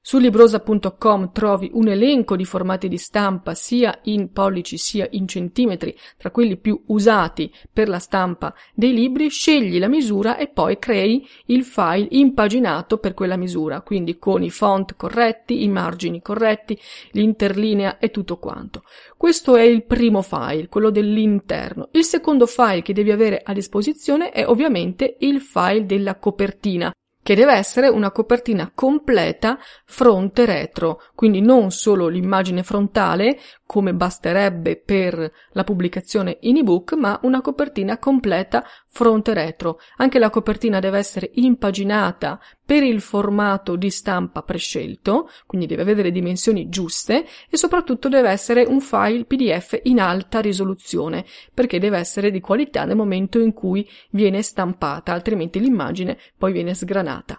su 0.10 0.18
librosa.com 0.18 1.32
trovi 1.32 1.70
un 1.74 1.88
elenco 1.88 2.36
di 2.36 2.44
formati 2.44 2.88
di 2.88 2.98
stampa 2.98 3.54
sia 3.54 4.00
in 4.06 4.32
pollici 4.32 4.75
sia 4.75 5.08
in 5.12 5.28
centimetri, 5.28 5.96
tra 6.18 6.32
quelli 6.32 6.58
più 6.58 6.82
usati 6.88 7.54
per 7.72 7.89
la 7.89 8.00
stampa 8.00 8.51
dei 8.74 8.92
libri, 8.92 9.30
scegli 9.30 9.78
la 9.78 9.88
misura 9.88 10.38
e 10.38 10.48
poi 10.48 10.80
crei 10.80 11.30
il 11.46 11.63
file 11.63 12.08
impaginato 12.10 12.98
per 12.98 13.13
quella 13.13 13.38
misura, 13.38 13.82
quindi 13.82 14.18
con 14.18 14.42
i 14.42 14.50
font 14.50 14.96
corretti, 14.96 15.62
i 15.62 15.68
margini 15.68 16.24
corretti, 16.24 16.75
l'interlinea 17.12 18.00
e 18.00 18.10
tutto 18.10 18.38
quanto. 18.38 18.82
Questo 19.16 19.58
è 19.58 19.62
il 19.62 19.86
primo 19.86 20.24
file, 20.24 20.70
quello 20.70 20.89
dell'interno. 20.89 21.89
Il 21.92 22.04
secondo 22.04 22.48
file 22.48 22.82
che 22.82 22.94
devi 22.94 23.12
avere 23.12 23.44
a 23.46 23.54
disposizione 23.54 24.32
è 24.32 24.44
ovviamente 24.48 25.18
il 25.20 25.39
file 25.39 25.86
della 25.86 26.18
copertina 26.18 26.92
che 27.29 27.36
deve 27.36 27.53
essere 27.53 27.89
una 27.89 28.09
copertina 28.09 28.71
completa 28.74 29.59
fronte 29.86 30.48
retro, 30.48 31.00
quindi 31.13 31.41
non 31.41 31.69
solo 31.69 32.07
l'immagine 32.07 32.63
frontale 32.63 33.39
come 33.70 33.94
basterebbe 33.94 34.82
per 34.84 35.32
la 35.52 35.64
pubblicazione 35.64 36.38
in 36.42 36.58
ebook, 36.58 36.94
ma 36.94 37.20
una 37.22 37.40
copertina 37.40 38.00
completa 38.00 38.66
fronte 38.88 39.36
retro. 39.36 39.80
Anche 39.98 40.18
la 40.18 40.32
copertina 40.32 40.80
deve 40.80 40.98
essere 40.98 41.30
impaginata 41.36 42.42
per 42.66 42.82
il 42.82 43.00
formato 43.00 43.76
di 43.76 43.92
stampa 43.92 44.42
prescelto, 44.42 45.30
quindi 45.46 45.68
deve 45.68 45.84
avere 45.84 46.02
le 46.02 46.12
dimensioni 46.12 46.68
giuste 46.68 47.28
e 47.48 47.58
soprattutto 47.58 48.10
deve 48.10 48.32
essere 48.32 48.64
un 48.64 48.82
file 48.82 49.26
PDF 49.26 49.80
in 49.84 50.00
alta 50.00 50.40
risoluzione, 50.40 51.24
perché 51.54 51.78
deve 51.78 52.00
essere 52.00 52.32
di 52.32 52.40
qualità 52.40 52.86
nel 52.86 52.96
momento 52.96 53.38
in 53.38 53.54
cui 53.54 53.88
viene 54.10 54.42
stampata, 54.42 55.14
altrimenti 55.14 55.60
l'immagine 55.60 56.18
poi 56.36 56.54
viene 56.54 56.74
sgranata. 56.74 57.38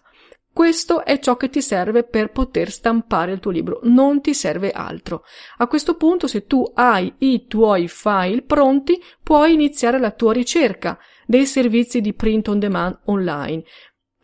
Questo 0.61 1.07
è 1.07 1.19
ciò 1.21 1.39
che 1.39 1.49
ti 1.49 1.63
serve 1.63 2.03
per 2.03 2.33
poter 2.33 2.71
stampare 2.71 3.33
il 3.33 3.41
tuo 3.41 3.51
libro, 3.51 3.81
non 3.85 4.21
ti 4.21 4.35
serve 4.35 4.73
altro. 4.73 5.25
A 5.57 5.67
questo 5.67 5.97
punto, 5.97 6.27
se 6.27 6.45
tu 6.45 6.71
hai 6.75 7.11
i 7.21 7.47
tuoi 7.47 7.89
file 7.89 8.43
pronti, 8.43 9.03
puoi 9.23 9.55
iniziare 9.55 9.99
la 9.99 10.11
tua 10.11 10.35
ricerca 10.35 10.99
dei 11.25 11.47
servizi 11.47 12.03
di 12.03 12.13
print 12.13 12.49
on 12.49 12.59
demand 12.59 12.99
online, 13.07 13.65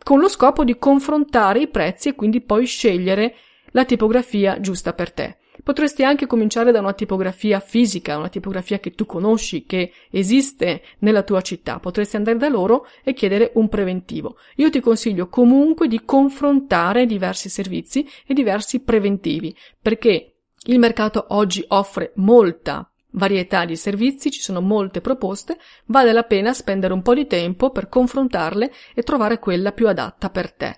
con 0.03 0.19
lo 0.19 0.27
scopo 0.27 0.63
di 0.63 0.77
confrontare 0.77 1.61
i 1.61 1.69
prezzi 1.69 2.09
e 2.09 2.13
quindi 2.13 2.39
poi 2.41 2.67
scegliere 2.67 3.33
la 3.71 3.85
tipografia 3.85 4.59
giusta 4.59 4.93
per 4.93 5.11
te. 5.11 5.36
Potresti 5.63 6.03
anche 6.03 6.27
cominciare 6.27 6.71
da 6.71 6.79
una 6.79 6.93
tipografia 6.93 7.59
fisica, 7.59 8.17
una 8.17 8.29
tipografia 8.29 8.79
che 8.79 8.91
tu 8.91 9.05
conosci, 9.05 9.65
che 9.65 9.91
esiste 10.11 10.81
nella 10.99 11.23
tua 11.23 11.41
città. 11.41 11.79
Potresti 11.79 12.15
andare 12.15 12.37
da 12.37 12.47
loro 12.47 12.87
e 13.03 13.13
chiedere 13.13 13.51
un 13.55 13.67
preventivo. 13.67 14.37
Io 14.55 14.69
ti 14.69 14.79
consiglio 14.79 15.27
comunque 15.27 15.87
di 15.87 16.03
confrontare 16.05 17.05
diversi 17.05 17.49
servizi 17.49 18.07
e 18.25 18.33
diversi 18.33 18.81
preventivi, 18.81 19.55
perché 19.81 20.35
il 20.65 20.79
mercato 20.79 21.25
oggi 21.29 21.63
offre 21.69 22.11
molta 22.15 22.89
varietà 23.11 23.65
di 23.65 23.75
servizi, 23.75 24.31
ci 24.31 24.41
sono 24.41 24.61
molte 24.61 25.01
proposte, 25.01 25.57
vale 25.85 26.13
la 26.13 26.23
pena 26.23 26.53
spendere 26.53 26.93
un 26.93 27.01
po' 27.01 27.13
di 27.13 27.25
tempo 27.25 27.71
per 27.71 27.89
confrontarle 27.89 28.71
e 28.93 29.01
trovare 29.03 29.39
quella 29.39 29.71
più 29.71 29.87
adatta 29.87 30.29
per 30.29 30.51
te. 30.53 30.77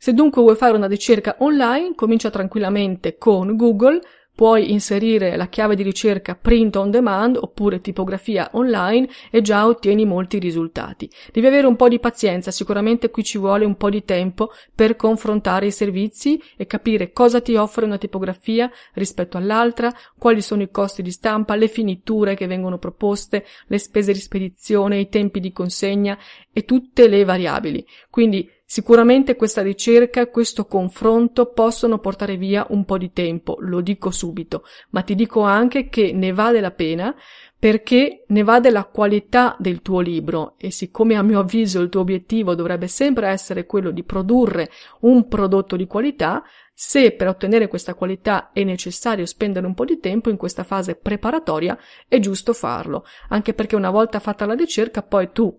Se 0.00 0.12
dunque 0.12 0.40
vuoi 0.40 0.54
fare 0.54 0.76
una 0.76 0.86
ricerca 0.86 1.34
online, 1.40 1.96
comincia 1.96 2.30
tranquillamente 2.30 3.18
con 3.18 3.56
Google, 3.56 4.00
puoi 4.32 4.70
inserire 4.70 5.36
la 5.36 5.48
chiave 5.48 5.74
di 5.74 5.82
ricerca 5.82 6.36
print 6.36 6.76
on 6.76 6.92
demand 6.92 7.36
oppure 7.36 7.80
tipografia 7.80 8.48
online 8.52 9.08
e 9.32 9.42
già 9.42 9.66
ottieni 9.66 10.04
molti 10.04 10.38
risultati. 10.38 11.10
Devi 11.32 11.48
avere 11.48 11.66
un 11.66 11.74
po' 11.74 11.88
di 11.88 11.98
pazienza, 11.98 12.52
sicuramente 12.52 13.10
qui 13.10 13.24
ci 13.24 13.38
vuole 13.38 13.64
un 13.64 13.76
po' 13.76 13.90
di 13.90 14.04
tempo 14.04 14.52
per 14.72 14.94
confrontare 14.94 15.66
i 15.66 15.72
servizi 15.72 16.40
e 16.56 16.66
capire 16.66 17.10
cosa 17.10 17.40
ti 17.40 17.56
offre 17.56 17.84
una 17.84 17.98
tipografia 17.98 18.70
rispetto 18.94 19.36
all'altra, 19.36 19.92
quali 20.16 20.40
sono 20.40 20.62
i 20.62 20.70
costi 20.70 21.02
di 21.02 21.10
stampa, 21.10 21.56
le 21.56 21.66
finiture 21.66 22.36
che 22.36 22.46
vengono 22.46 22.78
proposte, 22.78 23.44
le 23.66 23.78
spese 23.78 24.12
di 24.12 24.20
spedizione, 24.20 25.00
i 25.00 25.08
tempi 25.08 25.40
di 25.40 25.50
consegna 25.50 26.16
e 26.52 26.64
tutte 26.64 27.08
le 27.08 27.24
variabili. 27.24 27.84
Quindi 28.08 28.48
Sicuramente 28.70 29.34
questa 29.34 29.62
ricerca 29.62 30.28
questo 30.28 30.66
confronto 30.66 31.52
possono 31.52 32.00
portare 32.00 32.36
via 32.36 32.66
un 32.68 32.84
po' 32.84 32.98
di 32.98 33.12
tempo, 33.14 33.56
lo 33.60 33.80
dico 33.80 34.10
subito, 34.10 34.62
ma 34.90 35.00
ti 35.00 35.14
dico 35.14 35.40
anche 35.40 35.88
che 35.88 36.12
ne 36.12 36.34
vale 36.34 36.60
la 36.60 36.70
pena 36.70 37.16
perché 37.58 38.24
ne 38.26 38.42
va 38.42 38.60
della 38.60 38.84
qualità 38.84 39.56
del 39.58 39.80
tuo 39.80 40.00
libro 40.00 40.56
e 40.58 40.70
siccome 40.70 41.14
a 41.14 41.22
mio 41.22 41.40
avviso 41.40 41.80
il 41.80 41.88
tuo 41.88 42.02
obiettivo 42.02 42.54
dovrebbe 42.54 42.88
sempre 42.88 43.28
essere 43.28 43.64
quello 43.64 43.90
di 43.90 44.04
produrre 44.04 44.70
un 45.00 45.26
prodotto 45.28 45.74
di 45.74 45.86
qualità, 45.86 46.42
se 46.74 47.12
per 47.12 47.28
ottenere 47.28 47.68
questa 47.68 47.94
qualità 47.94 48.50
è 48.52 48.64
necessario 48.64 49.24
spendere 49.24 49.66
un 49.66 49.72
po' 49.72 49.86
di 49.86 49.98
tempo 49.98 50.28
in 50.28 50.36
questa 50.36 50.62
fase 50.62 50.94
preparatoria, 50.94 51.78
è 52.06 52.18
giusto 52.18 52.52
farlo, 52.52 53.06
anche 53.30 53.54
perché 53.54 53.76
una 53.76 53.88
volta 53.88 54.20
fatta 54.20 54.44
la 54.44 54.52
ricerca 54.52 55.02
poi 55.02 55.32
tu 55.32 55.58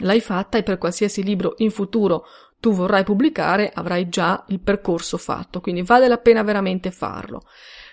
l'hai 0.00 0.20
fatta 0.20 0.58
e 0.58 0.62
per 0.62 0.78
qualsiasi 0.78 1.22
libro 1.22 1.54
in 1.58 1.70
futuro 1.70 2.26
tu 2.60 2.72
vorrai 2.72 3.04
pubblicare 3.04 3.72
avrai 3.74 4.08
già 4.08 4.44
il 4.48 4.60
percorso 4.60 5.16
fatto, 5.16 5.60
quindi 5.60 5.82
vale 5.82 6.08
la 6.08 6.18
pena 6.18 6.42
veramente 6.42 6.90
farlo. 6.90 7.42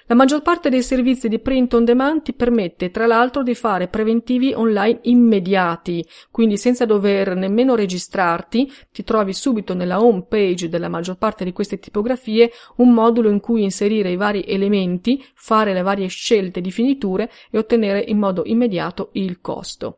La 0.10 0.16
maggior 0.16 0.42
parte 0.42 0.70
dei 0.70 0.84
servizi 0.84 1.28
di 1.28 1.40
print 1.40 1.74
on 1.74 1.84
demand 1.84 2.22
ti 2.22 2.32
permette 2.32 2.92
tra 2.92 3.08
l'altro 3.08 3.44
di 3.44 3.54
fare 3.54 3.90
preventivi 3.90 4.54
online 4.54 5.00
immediati, 5.04 6.06
quindi 6.32 6.56
senza 6.56 6.86
dover 6.86 7.36
nemmeno 7.36 7.76
registrarti, 7.76 8.72
ti 8.92 9.04
trovi 9.04 9.34
subito 9.34 9.74
nella 9.74 10.02
home 10.02 10.24
page 10.28 10.70
della 10.70 10.88
maggior 10.88 11.18
parte 11.18 11.44
di 11.44 11.52
queste 11.52 11.80
tipografie 11.80 12.52
un 12.78 12.94
modulo 12.94 13.30
in 13.30 13.42
cui 13.42 13.64
inserire 13.64 14.10
i 14.10 14.16
vari 14.16 14.46
elementi, 14.48 15.22
fare 15.34 15.74
le 15.74 15.82
varie 15.82 16.08
scelte 16.08 16.62
di 16.62 16.72
finiture 16.72 17.30
e 17.52 17.58
ottenere 17.58 18.00
in 18.00 18.18
modo 18.18 18.44
immediato 18.46 19.10
il 19.14 19.42
costo. 19.42 19.98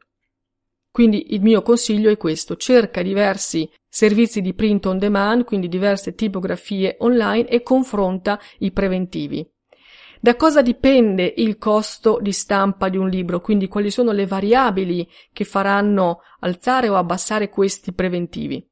Quindi 1.00 1.34
il 1.34 1.42
mio 1.42 1.62
consiglio 1.62 2.10
è 2.10 2.18
questo, 2.18 2.58
cerca 2.58 3.02
diversi 3.02 3.72
servizi 3.88 4.42
di 4.42 4.54
print 4.54 4.86
on 4.86 4.98
demand, 4.98 5.46
quindi 5.46 5.70
diverse 5.70 6.14
tipografie 6.14 6.98
online 7.00 7.48
e 7.48 7.64
confronta 7.64 8.38
i 8.58 8.74
preventivi. 8.74 9.50
Da 10.20 10.36
cosa 10.36 10.62
dipende 10.62 11.36
il 11.38 11.58
costo 11.58 12.20
di 12.22 12.34
stampa 12.34 12.90
di 12.90 12.98
un 12.98 13.08
libro? 13.08 13.40
Quindi 13.40 13.70
quali 13.70 13.92
sono 13.92 14.12
le 14.12 14.26
variabili 14.26 15.10
che 15.32 15.46
faranno 15.46 16.20
alzare 16.42 16.90
o 16.90 16.98
abbassare 16.98 17.48
questi 17.48 17.94
preventivi? 17.94 18.70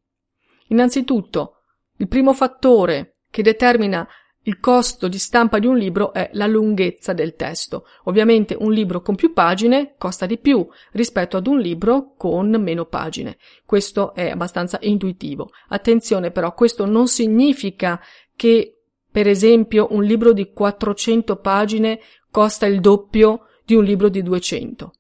Innanzitutto, 0.68 1.62
il 1.96 2.10
primo 2.10 2.34
fattore 2.34 3.20
che 3.32 3.42
determina 3.42 4.06
il 4.48 4.60
costo 4.60 5.08
di 5.08 5.18
stampa 5.18 5.60
di 5.60 5.68
un 5.68 5.78
libro 5.78 6.14
è 6.14 6.30
la 6.34 6.48
lunghezza 6.48 7.14
del 7.14 7.36
testo. 7.36 7.86
Ovviamente 8.06 8.56
un 8.58 8.72
libro 8.72 9.02
con 9.02 9.16
più 9.16 9.34
pagine 9.34 9.96
costa 9.98 10.26
di 10.26 10.38
più 10.38 10.66
rispetto 10.94 11.38
ad 11.38 11.48
un 11.48 11.60
libro 11.60 12.14
con 12.16 12.50
meno 12.52 12.86
pagine. 12.86 13.38
Questo 13.66 14.16
è 14.16 14.30
abbastanza 14.30 14.80
intuitivo. 14.82 15.50
Attenzione 15.68 16.32
però, 16.32 16.54
questo 16.54 16.86
non 16.86 17.08
significa 17.08 18.00
che, 18.36 18.84
per 19.12 19.28
esempio, 19.28 19.88
un 19.92 20.04
libro 20.04 20.32
di 20.32 20.52
400 20.54 21.36
pagine 21.38 22.00
costa 22.32 22.66
il 22.66 22.80
doppio 22.80 23.48
di 23.66 23.76
un 23.76 23.84
libro 23.84 24.08
di 24.08 24.24
200. 24.24 24.94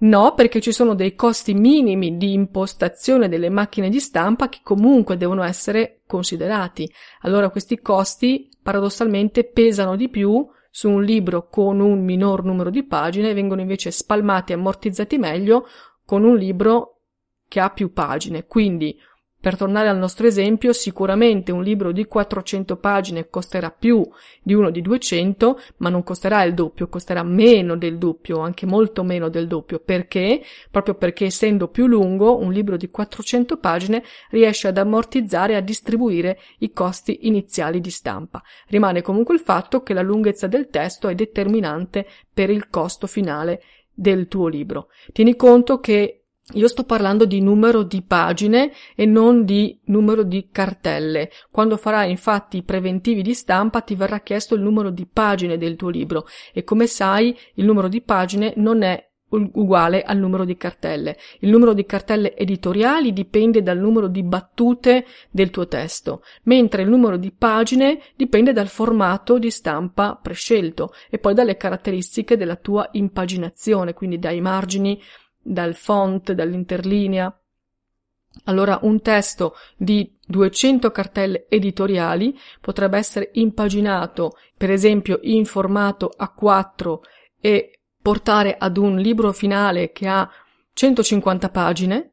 No, 0.00 0.34
perché 0.34 0.60
ci 0.60 0.72
sono 0.72 0.94
dei 0.94 1.14
costi 1.14 1.52
minimi 1.52 2.16
di 2.16 2.32
impostazione 2.32 3.28
delle 3.28 3.50
macchine 3.50 3.90
di 3.90 4.00
stampa 4.00 4.48
che 4.48 4.60
comunque 4.62 5.18
devono 5.18 5.42
essere 5.42 6.00
considerati. 6.06 6.90
Allora 7.20 7.50
questi 7.50 7.80
costi 7.80 8.48
paradossalmente 8.62 9.44
pesano 9.44 9.96
di 9.96 10.08
più 10.08 10.46
su 10.70 10.88
un 10.88 11.02
libro 11.02 11.48
con 11.48 11.80
un 11.80 12.02
minor 12.02 12.44
numero 12.44 12.70
di 12.70 12.84
pagine 12.84 13.34
vengono 13.34 13.60
invece 13.60 13.90
spalmati 13.90 14.52
e 14.52 14.54
ammortizzati 14.54 15.18
meglio 15.18 15.66
con 16.06 16.24
un 16.24 16.36
libro 16.36 17.00
che 17.46 17.60
ha 17.60 17.68
più 17.68 17.92
pagine. 17.92 18.46
Quindi 18.46 18.98
per 19.40 19.56
tornare 19.56 19.88
al 19.88 19.96
nostro 19.96 20.26
esempio, 20.26 20.74
sicuramente 20.74 21.50
un 21.50 21.62
libro 21.62 21.92
di 21.92 22.04
400 22.04 22.76
pagine 22.76 23.30
costerà 23.30 23.70
più 23.70 24.06
di 24.42 24.52
uno 24.52 24.68
di 24.68 24.82
200, 24.82 25.58
ma 25.78 25.88
non 25.88 26.02
costerà 26.02 26.42
il 26.42 26.52
doppio, 26.52 26.88
costerà 26.88 27.22
meno 27.22 27.74
del 27.74 27.96
doppio, 27.96 28.40
anche 28.40 28.66
molto 28.66 29.02
meno 29.02 29.30
del 29.30 29.46
doppio. 29.46 29.80
Perché? 29.80 30.42
Proprio 30.70 30.94
perché 30.94 31.24
essendo 31.24 31.68
più 31.68 31.86
lungo, 31.86 32.36
un 32.36 32.52
libro 32.52 32.76
di 32.76 32.90
400 32.90 33.56
pagine 33.56 34.02
riesce 34.28 34.68
ad 34.68 34.76
ammortizzare 34.76 35.54
e 35.54 35.56
a 35.56 35.60
distribuire 35.60 36.38
i 36.58 36.70
costi 36.70 37.26
iniziali 37.26 37.80
di 37.80 37.90
stampa. 37.90 38.42
Rimane 38.68 39.00
comunque 39.00 39.34
il 39.34 39.40
fatto 39.40 39.82
che 39.82 39.94
la 39.94 40.02
lunghezza 40.02 40.48
del 40.48 40.68
testo 40.68 41.08
è 41.08 41.14
determinante 41.14 42.06
per 42.32 42.50
il 42.50 42.68
costo 42.68 43.06
finale 43.06 43.62
del 43.92 44.28
tuo 44.28 44.48
libro. 44.48 44.88
Tieni 45.12 45.34
conto 45.36 45.80
che 45.80 46.19
io 46.52 46.68
sto 46.68 46.84
parlando 46.84 47.24
di 47.24 47.40
numero 47.40 47.82
di 47.82 48.02
pagine 48.02 48.72
e 48.94 49.06
non 49.06 49.44
di 49.44 49.78
numero 49.84 50.22
di 50.22 50.48
cartelle. 50.50 51.30
Quando 51.50 51.76
farai 51.76 52.10
infatti 52.10 52.58
i 52.58 52.62
preventivi 52.62 53.22
di 53.22 53.34
stampa 53.34 53.80
ti 53.82 53.94
verrà 53.94 54.20
chiesto 54.20 54.54
il 54.54 54.62
numero 54.62 54.90
di 54.90 55.06
pagine 55.06 55.58
del 55.58 55.76
tuo 55.76 55.88
libro 55.88 56.26
e 56.52 56.64
come 56.64 56.86
sai 56.86 57.36
il 57.54 57.64
numero 57.64 57.88
di 57.88 58.00
pagine 58.02 58.52
non 58.56 58.82
è 58.82 59.10
uguale 59.30 60.02
al 60.02 60.18
numero 60.18 60.44
di 60.44 60.56
cartelle. 60.56 61.16
Il 61.40 61.50
numero 61.50 61.72
di 61.72 61.84
cartelle 61.84 62.36
editoriali 62.36 63.12
dipende 63.12 63.62
dal 63.62 63.78
numero 63.78 64.08
di 64.08 64.22
battute 64.22 65.06
del 65.30 65.50
tuo 65.50 65.68
testo, 65.68 66.22
mentre 66.44 66.82
il 66.82 66.88
numero 66.88 67.16
di 67.16 67.30
pagine 67.30 68.00
dipende 68.16 68.52
dal 68.52 68.68
formato 68.68 69.38
di 69.38 69.50
stampa 69.50 70.18
prescelto 70.20 70.92
e 71.08 71.18
poi 71.18 71.34
dalle 71.34 71.56
caratteristiche 71.56 72.36
della 72.36 72.56
tua 72.56 72.88
impaginazione, 72.92 73.94
quindi 73.94 74.18
dai 74.18 74.40
margini 74.40 75.00
dal 75.50 75.74
font, 75.74 76.32
dall'interlinea. 76.32 77.34
Allora 78.44 78.78
un 78.82 79.02
testo 79.02 79.56
di 79.76 80.16
200 80.24 80.90
cartelle 80.92 81.46
editoriali 81.48 82.38
potrebbe 82.60 82.96
essere 82.96 83.30
impaginato, 83.34 84.36
per 84.56 84.70
esempio, 84.70 85.18
in 85.22 85.44
formato 85.44 86.12
A4 86.16 86.98
e 87.40 87.80
portare 88.00 88.56
ad 88.56 88.76
un 88.76 88.96
libro 88.98 89.32
finale 89.32 89.90
che 89.90 90.06
ha 90.06 90.30
150 90.72 91.50
pagine, 91.50 92.12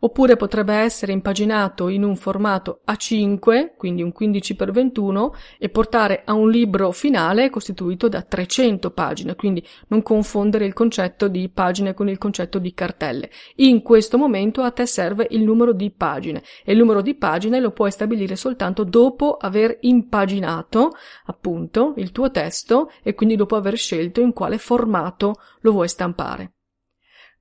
oppure 0.00 0.36
potrebbe 0.36 0.74
essere 0.74 1.12
impaginato 1.12 1.88
in 1.88 2.02
un 2.02 2.16
formato 2.16 2.80
A5, 2.86 3.72
quindi 3.76 4.02
un 4.02 4.12
15x21, 4.18 5.30
e 5.58 5.68
portare 5.68 6.22
a 6.24 6.32
un 6.34 6.50
libro 6.50 6.90
finale 6.90 7.50
costituito 7.50 8.08
da 8.08 8.22
300 8.22 8.90
pagine, 8.90 9.36
quindi 9.36 9.64
non 9.88 10.02
confondere 10.02 10.64
il 10.64 10.72
concetto 10.72 11.28
di 11.28 11.48
pagine 11.48 11.94
con 11.94 12.08
il 12.08 12.18
concetto 12.18 12.58
di 12.58 12.72
cartelle. 12.72 13.30
In 13.56 13.82
questo 13.82 14.18
momento 14.18 14.62
a 14.62 14.70
te 14.70 14.86
serve 14.86 15.26
il 15.30 15.42
numero 15.42 15.72
di 15.72 15.90
pagine 15.90 16.42
e 16.64 16.72
il 16.72 16.78
numero 16.78 17.02
di 17.02 17.14
pagine 17.14 17.60
lo 17.60 17.70
puoi 17.70 17.90
stabilire 17.90 18.36
soltanto 18.36 18.84
dopo 18.84 19.36
aver 19.36 19.78
impaginato 19.80 20.92
appunto 21.26 21.94
il 21.96 22.12
tuo 22.12 22.30
testo 22.30 22.90
e 23.02 23.14
quindi 23.14 23.36
dopo 23.36 23.56
aver 23.56 23.76
scelto 23.76 24.20
in 24.20 24.32
quale 24.32 24.58
formato 24.58 25.34
lo 25.60 25.72
vuoi 25.72 25.88
stampare. 25.88 26.54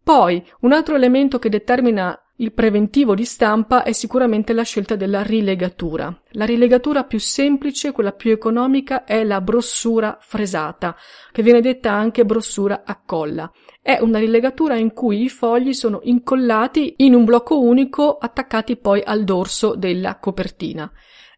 Poi, 0.03 0.43
un 0.61 0.73
altro 0.73 0.95
elemento 0.95 1.37
che 1.37 1.49
determina 1.49 2.19
il 2.41 2.53
preventivo 2.53 3.15
di 3.15 3.25
stampa 3.25 3.83
è 3.83 3.91
sicuramente 3.91 4.53
la 4.53 4.63
scelta 4.63 4.95
della 4.95 5.23
rilegatura. 5.23 6.17
La 6.31 6.45
rilegatura 6.45 7.03
più 7.03 7.19
semplice, 7.19 7.91
quella 7.91 8.13
più 8.13 8.31
economica, 8.31 9.03
è 9.03 9.25
la 9.25 9.41
brossura 9.41 10.17
fresata, 10.21 10.95
che 11.33 11.43
viene 11.43 11.59
detta 11.59 11.91
anche 11.91 12.23
brossura 12.23 12.83
a 12.85 13.01
colla. 13.05 13.51
È 13.81 13.97
una 13.99 14.19
rilegatura 14.19 14.75
in 14.75 14.93
cui 14.93 15.23
i 15.23 15.29
fogli 15.29 15.73
sono 15.73 15.99
incollati 16.03 16.95
in 16.99 17.13
un 17.13 17.25
blocco 17.25 17.59
unico 17.59 18.17
attaccati 18.17 18.77
poi 18.77 19.01
al 19.03 19.25
dorso 19.25 19.75
della 19.75 20.17
copertina. 20.17 20.89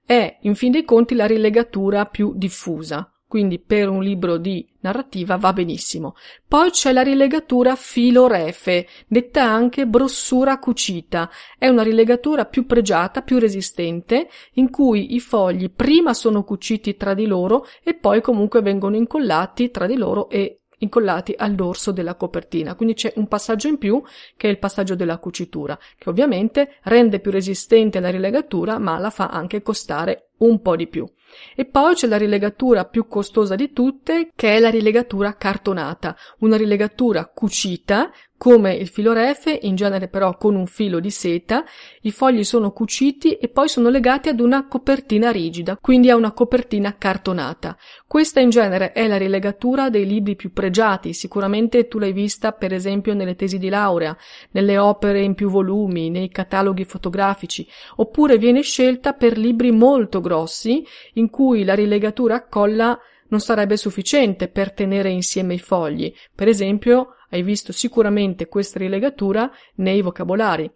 È, 0.05 0.37
in 0.41 0.53
fin 0.53 0.71
dei 0.71 0.85
conti, 0.85 1.15
la 1.15 1.25
rilegatura 1.25 2.05
più 2.05 2.33
diffusa 2.35 3.10
quindi 3.31 3.59
per 3.59 3.87
un 3.87 4.03
libro 4.03 4.35
di 4.35 4.67
narrativa 4.81 5.37
va 5.37 5.53
benissimo. 5.53 6.15
Poi 6.45 6.69
c'è 6.69 6.91
la 6.91 7.01
rilegatura 7.01 7.77
filorefe, 7.77 8.85
detta 9.07 9.41
anche 9.43 9.87
brossura 9.87 10.59
cucita. 10.59 11.29
È 11.57 11.69
una 11.69 11.81
rilegatura 11.81 12.43
più 12.43 12.65
pregiata, 12.65 13.21
più 13.21 13.39
resistente, 13.39 14.27
in 14.55 14.69
cui 14.69 15.15
i 15.15 15.21
fogli 15.21 15.71
prima 15.71 16.13
sono 16.13 16.43
cuciti 16.43 16.97
tra 16.97 17.13
di 17.13 17.25
loro 17.25 17.65
e 17.85 17.93
poi 17.93 18.19
comunque 18.19 18.61
vengono 18.61 18.97
incollati 18.97 19.71
tra 19.71 19.85
di 19.85 19.95
loro 19.95 20.27
e 20.27 20.63
incollati 20.79 21.33
al 21.37 21.55
dorso 21.55 21.93
della 21.93 22.15
copertina. 22.15 22.75
Quindi 22.75 22.95
c'è 22.95 23.13
un 23.15 23.29
passaggio 23.29 23.69
in 23.69 23.77
più 23.77 24.03
che 24.35 24.49
è 24.49 24.51
il 24.51 24.59
passaggio 24.59 24.95
della 24.95 25.19
cucitura, 25.19 25.79
che 25.97 26.09
ovviamente 26.09 26.79
rende 26.83 27.21
più 27.21 27.31
resistente 27.31 28.01
la 28.01 28.09
rilegatura, 28.09 28.77
ma 28.77 28.99
la 28.99 29.09
fa 29.09 29.27
anche 29.27 29.61
costare 29.61 30.30
un 30.41 30.61
po' 30.61 30.75
di 30.75 30.87
più. 30.87 31.09
E 31.55 31.65
poi 31.65 31.95
c'è 31.95 32.07
la 32.07 32.17
rilegatura 32.17 32.85
più 32.85 33.07
costosa 33.07 33.55
di 33.55 33.71
tutte, 33.71 34.31
che 34.35 34.55
è 34.55 34.59
la 34.59 34.69
rilegatura 34.69 35.35
cartonata, 35.35 36.15
una 36.39 36.57
rilegatura 36.57 37.25
cucita 37.25 38.11
come 38.41 38.73
il 38.73 38.87
filo 38.87 39.13
refe, 39.13 39.55
in 39.61 39.75
genere 39.75 40.07
però 40.07 40.35
con 40.35 40.55
un 40.55 40.65
filo 40.65 40.99
di 40.99 41.11
seta, 41.11 41.63
i 42.01 42.09
fogli 42.09 42.43
sono 42.43 42.71
cuciti 42.71 43.33
e 43.33 43.49
poi 43.49 43.69
sono 43.69 43.89
legati 43.89 44.29
ad 44.29 44.39
una 44.39 44.67
copertina 44.67 45.29
rigida, 45.29 45.77
quindi 45.79 46.09
a 46.09 46.15
una 46.15 46.31
copertina 46.31 46.97
cartonata. 46.97 47.77
Questa 48.07 48.39
in 48.39 48.49
genere 48.49 48.93
è 48.93 49.05
la 49.05 49.17
rilegatura 49.17 49.91
dei 49.91 50.07
libri 50.07 50.35
più 50.35 50.51
pregiati, 50.53 51.13
sicuramente 51.13 51.87
tu 51.87 51.99
l'hai 51.99 52.13
vista 52.13 52.51
per 52.51 52.73
esempio 52.73 53.13
nelle 53.13 53.35
tesi 53.35 53.59
di 53.59 53.69
laurea, 53.69 54.17
nelle 54.53 54.79
opere 54.79 55.21
in 55.21 55.35
più 55.35 55.51
volumi, 55.51 56.09
nei 56.09 56.29
cataloghi 56.29 56.83
fotografici, 56.83 57.67
oppure 57.97 58.39
viene 58.39 58.61
scelta 58.61 59.13
per 59.13 59.37
libri 59.37 59.69
molto 59.69 60.19
grossi 60.31 60.85
in 61.13 61.29
cui 61.29 61.65
la 61.65 61.75
rilegatura 61.75 62.35
a 62.35 62.47
colla 62.47 62.97
non 63.27 63.41
sarebbe 63.41 63.75
sufficiente 63.75 64.47
per 64.47 64.71
tenere 64.71 65.09
insieme 65.09 65.55
i 65.55 65.59
fogli. 65.59 66.13
Per 66.33 66.47
esempio, 66.47 67.15
hai 67.29 67.43
visto 67.43 67.71
sicuramente 67.71 68.47
questa 68.47 68.79
rilegatura 68.79 69.51
nei 69.75 70.01
vocabolari. 70.01 70.71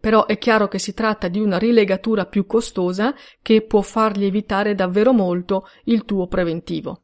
Però 0.00 0.24
è 0.26 0.38
chiaro 0.38 0.66
che 0.68 0.78
si 0.78 0.94
tratta 0.94 1.28
di 1.28 1.40
una 1.40 1.58
rilegatura 1.58 2.24
più 2.24 2.46
costosa 2.46 3.14
che 3.42 3.62
può 3.62 3.82
fargli 3.82 4.24
evitare 4.24 4.74
davvero 4.74 5.12
molto 5.12 5.66
il 5.84 6.04
tuo 6.04 6.26
preventivo. 6.26 7.02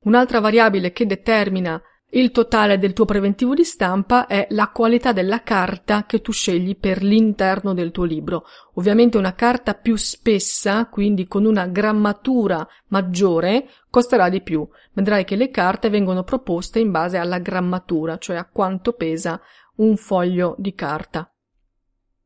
Un'altra 0.00 0.40
variabile 0.40 0.92
che 0.92 1.06
determina 1.06 1.82
il 2.16 2.30
totale 2.30 2.78
del 2.78 2.92
tuo 2.92 3.06
preventivo 3.06 3.54
di 3.54 3.64
stampa 3.64 4.26
è 4.26 4.46
la 4.50 4.68
qualità 4.68 5.12
della 5.12 5.42
carta 5.42 6.06
che 6.06 6.20
tu 6.20 6.30
scegli 6.30 6.76
per 6.76 7.02
l'interno 7.02 7.74
del 7.74 7.90
tuo 7.90 8.04
libro. 8.04 8.44
Ovviamente 8.74 9.18
una 9.18 9.34
carta 9.34 9.74
più 9.74 9.96
spessa, 9.96 10.86
quindi 10.86 11.26
con 11.26 11.44
una 11.44 11.66
grammatura 11.66 12.66
maggiore, 12.88 13.68
costerà 13.90 14.28
di 14.28 14.42
più. 14.42 14.64
Vedrai 14.92 15.24
che 15.24 15.34
le 15.34 15.50
carte 15.50 15.90
vengono 15.90 16.22
proposte 16.22 16.78
in 16.78 16.92
base 16.92 17.16
alla 17.16 17.40
grammatura, 17.40 18.16
cioè 18.18 18.36
a 18.36 18.48
quanto 18.48 18.92
pesa 18.92 19.40
un 19.76 19.96
foglio 19.96 20.54
di 20.56 20.72
carta. 20.72 21.28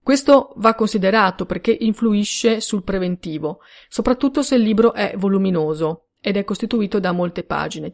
Questo 0.02 0.52
va 0.56 0.74
considerato 0.74 1.46
perché 1.46 1.74
influisce 1.80 2.60
sul 2.60 2.82
preventivo, 2.82 3.60
soprattutto 3.88 4.42
se 4.42 4.56
il 4.56 4.62
libro 4.62 4.92
è 4.92 5.14
voluminoso 5.16 6.08
ed 6.20 6.36
è 6.36 6.44
costituito 6.44 7.00
da 7.00 7.12
molte 7.12 7.42
pagine. 7.42 7.92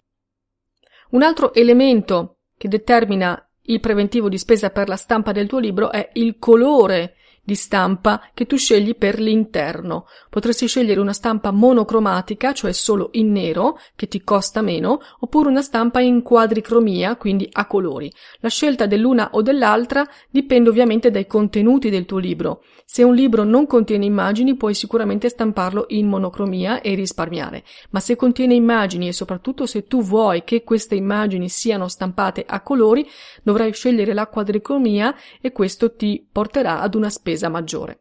Un 1.15 1.23
altro 1.23 1.55
elemento 1.55 2.39
che 2.59 2.67
determina 2.67 3.41
il 3.67 3.79
preventivo 3.79 4.29
di 4.29 4.37
spesa 4.37 4.71
per 4.71 4.89
la 4.89 4.97
stampa 4.97 5.31
del 5.31 5.47
tuo 5.47 5.61
libro 5.61 5.93
è 5.93 6.11
il 6.15 6.39
colore 6.41 7.15
di 7.45 7.55
stampa 7.55 8.23
che 8.33 8.47
tu 8.47 8.57
scegli 8.57 8.97
per 8.97 9.21
l'interno. 9.21 10.07
Potresti 10.31 10.67
scegliere 10.67 11.01
una 11.01 11.13
stampa 11.13 11.51
monocromatica, 11.51 12.53
cioè 12.53 12.73
solo 12.73 13.11
in 13.13 13.31
nero, 13.31 13.79
che 13.95 14.09
ti 14.09 14.25
costa 14.25 14.63
meno, 14.63 15.01
oppure 15.21 15.49
una 15.49 15.63
stampa 15.63 16.01
in 16.01 16.23
quadricromia, 16.23 17.17
quindi 17.17 17.49
a 17.53 17.67
colori. 17.67 18.11
La 18.41 18.49
scelta 18.49 18.87
dell'una 18.87 19.31
o 19.33 19.43
dell'altra 19.43 20.09
dipende 20.31 20.71
ovviamente 20.71 21.11
dai 21.11 21.27
contenuti 21.27 21.91
del 21.91 22.07
tuo 22.07 22.19
libro. 22.19 22.63
Se 22.87 23.03
un 23.03 23.15
libro 23.15 23.45
non 23.45 23.67
contiene 23.67 24.05
immagini, 24.05 24.57
puoi 24.57 24.75
sicuramente 24.75 25.29
stamparlo 25.29 25.87
in 25.89 26.07
monocromia 26.07 26.81
e 26.81 26.95
risparmiare, 26.95 27.65
ma 27.91 28.01
se 28.01 28.15
contiene 28.15 28.55
immagini 28.55 29.09
e 29.09 29.13
soprattutto 29.13 29.67
se 29.67 29.87
tu 29.87 30.03
vuoi 30.03 30.45
che 30.45 30.63
queste 30.63 30.95
immagini 30.95 31.49
siano 31.49 31.89
stampate 31.89 32.45
a 32.47 32.61
colori, 32.61 33.09
dovrai 33.43 33.73
scegliere 33.73 34.15
la 34.15 34.27
quadricromia 34.27 35.15
e 35.41 35.53
questo 35.53 35.95
ti 35.95 36.25
porterà 36.31 36.81
ad 36.81 36.95
una 36.95 37.11
spesa 37.11 37.34
spesa 37.35 37.49
maggiore. 37.49 38.01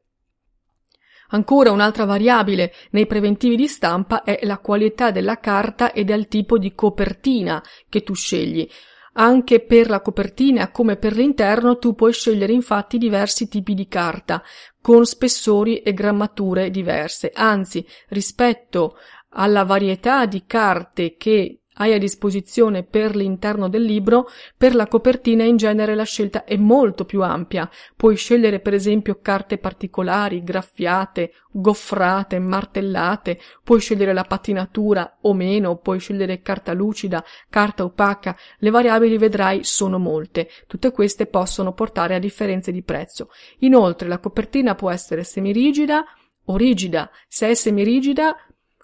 Ancora 1.30 1.72
un'altra 1.72 2.06
variabile 2.06 2.74
nei 2.92 3.08
preventivi 3.08 3.56
di 3.56 3.68
stampa 3.68 4.24
è 4.24 4.40
la 4.44 4.60
qualità 4.60 5.10
della 5.10 5.40
carta 5.40 5.92
ed 5.92 6.12
è 6.12 6.14
il 6.14 6.28
tipo 6.28 6.60
di 6.60 6.76
copertina 6.76 7.64
che 7.90 8.04
tu 8.04 8.14
scegli. 8.14 8.70
Anche 9.16 9.60
per 9.62 9.90
la 9.90 10.02
copertina 10.02 10.70
come 10.70 10.96
per 10.98 11.16
l'interno 11.16 11.78
tu 11.78 11.96
puoi 11.96 12.14
scegliere 12.14 12.54
infatti 12.54 12.98
diversi 12.98 13.48
tipi 13.48 13.74
di 13.74 13.88
carta 13.88 14.44
con 14.80 15.06
spessori 15.06 15.80
e 15.80 15.94
grammature 15.94 16.70
diverse. 16.70 17.32
Anzi, 17.34 17.86
rispetto 18.10 18.98
alla 19.30 19.64
varietà 19.64 20.26
di 20.26 20.44
carte 20.46 21.16
che 21.16 21.63
hai 21.76 21.94
a 21.94 21.98
disposizione 21.98 22.84
per 22.84 23.16
l'interno 23.16 23.70
del 23.70 23.84
libro, 23.84 24.30
per 24.58 24.76
la 24.76 24.88
copertina 24.88 25.44
in 25.44 25.58
genere 25.58 25.96
la 25.96 26.04
scelta 26.04 26.44
è 26.44 26.56
molto 26.58 27.06
più 27.06 27.24
ampia. 27.24 27.70
Puoi 27.96 28.16
scegliere 28.16 28.60
per 28.60 28.74
esempio 28.74 29.20
carte 29.22 29.58
particolari, 29.58 30.44
graffiate, 30.44 31.34
goffrate, 31.52 32.40
martellate, 32.40 33.40
puoi 33.64 33.80
scegliere 33.80 34.14
la 34.14 34.24
patinatura 34.24 35.18
o 35.22 35.34
meno, 35.34 35.78
puoi 35.78 36.00
scegliere 36.00 36.42
carta 36.42 36.74
lucida, 36.74 37.24
carta 37.50 37.84
opaca, 37.84 38.38
le 38.60 38.70
variabili 38.70 39.18
vedrai 39.18 39.64
sono 39.64 40.00
molte. 40.00 40.50
Tutte 40.68 40.92
queste 40.92 41.26
possono 41.26 41.74
portare 41.74 42.16
a 42.16 42.20
differenze 42.20 42.72
di 42.72 42.84
prezzo. 42.84 43.30
Inoltre 43.60 44.08
la 44.08 44.20
copertina 44.20 44.76
può 44.76 44.90
essere 44.90 45.24
semirigida 45.24 46.04
o 46.46 46.58
rigida. 46.58 47.10
Se 47.28 47.50
è 47.50 47.54
semirigida 47.54 48.36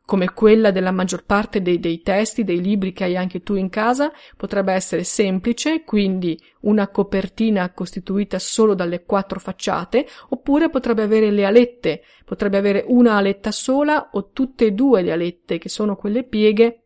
come 0.10 0.34
quella 0.34 0.72
della 0.72 0.89
maggior 0.89 1.24
parte 1.24 1.62
dei, 1.62 1.80
dei, 1.80 2.02
testi, 2.02 2.43
dei 2.43 2.60
libri 2.60 2.93
che 2.93 3.04
hai 3.04 3.15
anche 3.15 3.43
tu 3.43 3.54
in 3.54 3.69
casa, 3.69 4.12
potrebbe 4.36 4.74
essere 4.74 5.04
semplice, 5.04 5.84
quindi 5.84 6.36
una 6.62 6.88
copertina 6.88 7.72
costituita 7.72 8.39
solo 8.39 8.74
dalle 8.74 9.04
quattro 9.04 9.39
facciate, 9.39 10.08
oppure 10.30 10.72
potrebbe 10.72 11.04
avere 11.04 11.30
le 11.30 11.45
alette, 11.45 12.02
potrebbe 12.26 12.58
avere 12.58 12.84
una 12.88 13.17
aletta 13.17 13.52
sola 13.52 14.10
o 14.13 14.32
tutte 14.32 14.65
e 14.65 14.72
due 14.72 15.04
le 15.04 15.12
alette, 15.12 15.60
che 15.60 15.69
sono 15.69 15.95
quelle 15.95 16.24
pieghe 16.24 16.86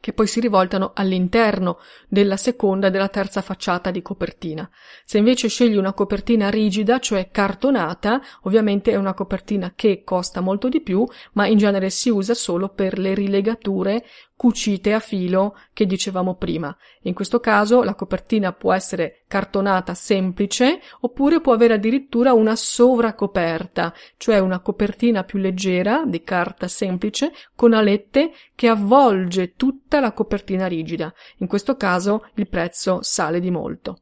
che 0.00 0.12
poi 0.12 0.26
si 0.26 0.40
rivoltano 0.40 0.92
all'interno 0.94 1.78
della 2.08 2.36
seconda 2.36 2.88
e 2.88 2.90
della 2.90 3.08
terza 3.08 3.42
facciata 3.42 3.90
di 3.90 4.02
copertina. 4.02 4.68
Se 5.04 5.18
invece 5.18 5.48
scegli 5.48 5.76
una 5.76 5.92
copertina 5.92 6.48
rigida, 6.50 6.98
cioè 6.98 7.30
cartonata, 7.30 8.20
ovviamente 8.42 8.90
è 8.90 8.96
una 8.96 9.14
copertina 9.14 9.72
che 9.74 10.02
costa 10.04 10.40
molto 10.40 10.68
di 10.68 10.80
più, 10.80 11.06
ma 11.32 11.46
in 11.46 11.58
genere 11.58 11.90
si 11.90 12.10
usa 12.10 12.34
solo 12.34 12.68
per 12.68 12.98
le 12.98 13.14
rilegature 13.14 14.04
cucite 14.36 14.92
a 14.92 15.00
filo 15.00 15.56
che 15.72 15.86
dicevamo 15.86 16.34
prima. 16.34 16.76
In 17.02 17.14
questo 17.14 17.40
caso 17.40 17.82
la 17.82 17.94
copertina 17.94 18.52
può 18.52 18.72
essere 18.72 19.22
cartonata 19.26 19.94
semplice 19.94 20.80
oppure 21.00 21.40
può 21.40 21.54
avere 21.54 21.74
addirittura 21.74 22.34
una 22.34 22.54
sovracoperta, 22.54 23.94
cioè 24.18 24.38
una 24.38 24.60
copertina 24.60 25.24
più 25.24 25.38
leggera 25.38 26.04
di 26.04 26.22
carta 26.22 26.68
semplice 26.68 27.32
con 27.54 27.72
alette 27.72 28.32
che 28.54 28.68
avvolge 28.68 29.54
tutta 29.54 30.00
la 30.00 30.12
copertina 30.12 30.66
rigida. 30.66 31.12
In 31.38 31.46
questo 31.46 31.76
caso 31.76 32.28
il 32.34 32.48
prezzo 32.48 32.98
sale 33.00 33.40
di 33.40 33.50
molto. 33.50 34.00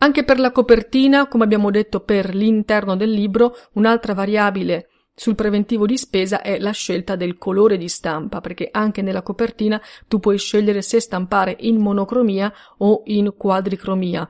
Anche 0.00 0.22
per 0.22 0.38
la 0.38 0.52
copertina, 0.52 1.26
come 1.26 1.42
abbiamo 1.42 1.70
detto 1.70 2.00
per 2.00 2.32
l'interno 2.32 2.94
del 2.94 3.10
libro, 3.10 3.56
un'altra 3.72 4.14
variabile 4.14 4.87
sul 5.18 5.34
preventivo 5.34 5.84
di 5.84 5.98
spesa 5.98 6.42
è 6.42 6.60
la 6.60 6.70
scelta 6.70 7.16
del 7.16 7.38
colore 7.38 7.76
di 7.76 7.88
stampa, 7.88 8.40
perché 8.40 8.68
anche 8.70 9.02
nella 9.02 9.22
copertina 9.22 9.82
tu 10.06 10.20
puoi 10.20 10.38
scegliere 10.38 10.80
se 10.80 11.00
stampare 11.00 11.56
in 11.58 11.78
monocromia 11.78 12.52
o 12.76 13.02
in 13.06 13.34
quadricromia. 13.36 14.28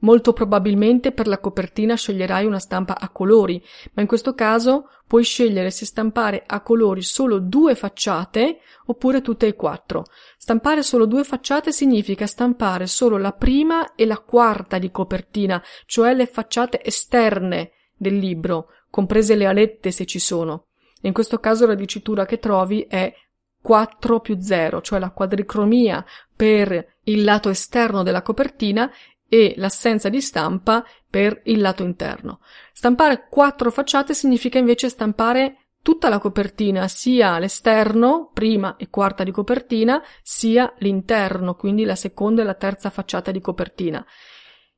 Molto 0.00 0.32
probabilmente 0.32 1.12
per 1.12 1.28
la 1.28 1.38
copertina 1.38 1.94
sceglierai 1.94 2.46
una 2.46 2.58
stampa 2.58 2.98
a 2.98 3.10
colori, 3.10 3.62
ma 3.92 4.02
in 4.02 4.08
questo 4.08 4.34
caso 4.34 4.88
puoi 5.06 5.22
scegliere 5.22 5.70
se 5.70 5.86
stampare 5.86 6.42
a 6.44 6.62
colori 6.62 7.02
solo 7.02 7.38
due 7.38 7.76
facciate 7.76 8.58
oppure 8.86 9.20
tutte 9.20 9.46
e 9.46 9.54
quattro. 9.54 10.02
Stampare 10.36 10.82
solo 10.82 11.06
due 11.06 11.22
facciate 11.22 11.70
significa 11.70 12.26
stampare 12.26 12.88
solo 12.88 13.18
la 13.18 13.32
prima 13.32 13.94
e 13.94 14.04
la 14.04 14.18
quarta 14.18 14.78
di 14.78 14.90
copertina, 14.90 15.62
cioè 15.86 16.12
le 16.12 16.26
facciate 16.26 16.82
esterne 16.84 17.70
del 17.96 18.18
libro, 18.18 18.66
comprese 18.94 19.34
le 19.34 19.46
alette 19.46 19.90
se 19.90 20.06
ci 20.06 20.20
sono. 20.20 20.66
In 21.00 21.12
questo 21.12 21.40
caso 21.40 21.66
la 21.66 21.74
dicitura 21.74 22.26
che 22.26 22.38
trovi 22.38 22.86
è 22.88 23.12
4 23.60 24.20
più 24.20 24.38
0, 24.40 24.82
cioè 24.82 25.00
la 25.00 25.10
quadricromia 25.10 26.04
per 26.36 26.98
il 27.02 27.24
lato 27.24 27.48
esterno 27.48 28.04
della 28.04 28.22
copertina 28.22 28.88
e 29.28 29.54
l'assenza 29.56 30.08
di 30.08 30.20
stampa 30.20 30.84
per 31.10 31.40
il 31.46 31.60
lato 31.60 31.82
interno. 31.82 32.38
Stampare 32.72 33.26
quattro 33.28 33.72
facciate 33.72 34.14
significa 34.14 34.58
invece 34.58 34.88
stampare 34.88 35.70
tutta 35.82 36.08
la 36.08 36.20
copertina, 36.20 36.86
sia 36.86 37.40
l'esterno, 37.40 38.30
prima 38.32 38.76
e 38.76 38.90
quarta 38.90 39.24
di 39.24 39.32
copertina, 39.32 40.00
sia 40.22 40.72
l'interno, 40.78 41.56
quindi 41.56 41.82
la 41.82 41.96
seconda 41.96 42.42
e 42.42 42.44
la 42.44 42.54
terza 42.54 42.90
facciata 42.90 43.32
di 43.32 43.40
copertina. 43.40 44.06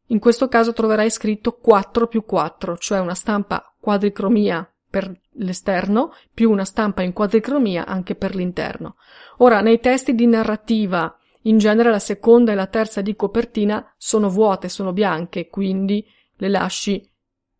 In 0.06 0.18
questo 0.18 0.48
caso 0.48 0.72
troverai 0.72 1.10
scritto 1.10 1.52
4 1.52 2.06
più 2.06 2.24
4, 2.24 2.76
cioè 2.78 3.00
una 3.00 3.14
stampa 3.14 3.74
quadricromia 3.80 4.68
per 4.88 5.12
l'esterno 5.32 6.14
più 6.32 6.50
una 6.50 6.64
stampa 6.64 7.02
in 7.02 7.12
quadricromia 7.12 7.86
anche 7.86 8.14
per 8.14 8.34
l'interno. 8.34 8.96
Ora, 9.38 9.60
nei 9.60 9.80
testi 9.80 10.14
di 10.14 10.26
narrativa, 10.26 11.14
in 11.42 11.58
genere 11.58 11.90
la 11.90 11.98
seconda 11.98 12.52
e 12.52 12.54
la 12.54 12.66
terza 12.66 13.00
di 13.00 13.16
copertina 13.16 13.94
sono 13.96 14.28
vuote, 14.28 14.68
sono 14.68 14.92
bianche, 14.92 15.48
quindi 15.48 16.06
le 16.36 16.48
lasci 16.48 17.08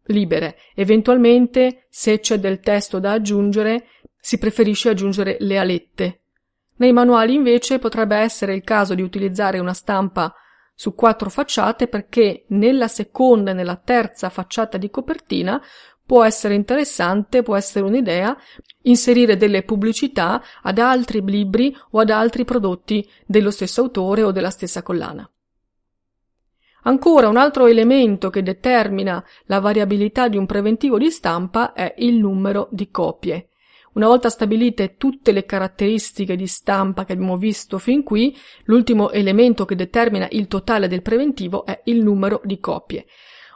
libere. 0.07 0.57
Eventualmente, 0.75 1.87
se 1.89 2.21
c'è 2.21 2.39
del 2.39 2.61
testo 2.61 2.99
da 2.99 3.13
aggiungere, 3.13 3.89
si 4.19 4.39
preferisce 4.39 4.89
aggiungere 4.89 5.37
le 5.41 5.59
alette. 5.59 6.21
Nei 6.77 6.93
manuali 6.93 7.35
invece 7.35 7.79
potrebbe 7.79 8.17
essere 8.17 8.55
il 8.55 8.63
caso 8.63 8.95
di 8.95 9.03
utilizzare 9.03 9.59
una 9.59 9.73
stampa 9.73 10.35
su 10.79 10.95
quattro 10.95 11.31
facciate 11.31 11.89
perché 11.89 12.45
nella 12.49 12.87
seconda 12.87 13.53
e 13.53 13.55
nella 13.55 13.77
terza 13.77 14.29
facciata 14.29 14.77
di 14.77 14.91
copertina 14.91 15.61
può 16.05 16.23
essere 16.23 16.55
interessante, 16.55 17.43
può 17.43 17.57
essere 17.57 17.87
un'idea, 17.87 18.37
inserire 18.83 19.39
delle 19.39 19.63
pubblicità 19.63 20.43
ad 20.63 20.79
altri 20.79 21.25
libri 21.25 21.75
o 21.93 21.99
ad 21.99 22.11
altri 22.11 22.45
prodotti 22.45 23.09
dello 23.25 23.51
stesso 23.51 23.81
autore 23.81 24.23
o 24.23 24.33
della 24.33 24.51
stessa 24.51 24.83
collana. 24.83 25.29
Ancora 26.83 27.29
un 27.29 27.39
altro 27.39 27.67
elemento 27.67 28.29
che 28.29 28.43
determina 28.43 29.25
la 29.47 29.59
variabilità 29.59 30.29
di 30.29 30.37
un 30.37 30.45
preventivo 30.45 30.99
di 30.99 31.11
stampa 31.11 31.73
è 31.73 31.95
il 31.99 32.17
numero 32.17 32.69
di 32.71 32.91
copie. 32.91 33.49
Una 33.97 34.09
volta 34.09 34.29
stabilite 34.29 34.97
tutte 34.99 35.33
le 35.33 35.47
caratteristiche 35.47 36.37
di 36.37 36.47
stampa 36.47 37.07
che 37.07 37.15
abbiamo 37.15 37.39
visto 37.39 37.79
fin 37.79 38.03
qui, 38.03 38.37
l'ultimo 38.65 39.11
elemento 39.11 39.65
che 39.65 39.75
determina 39.75 40.29
il 40.33 40.49
totale 40.49 40.87
del 40.87 41.01
preventivo 41.01 41.65
è 41.65 41.81
il 41.85 42.03
numero 42.03 42.43
di 42.45 42.61
copie. 42.61 43.07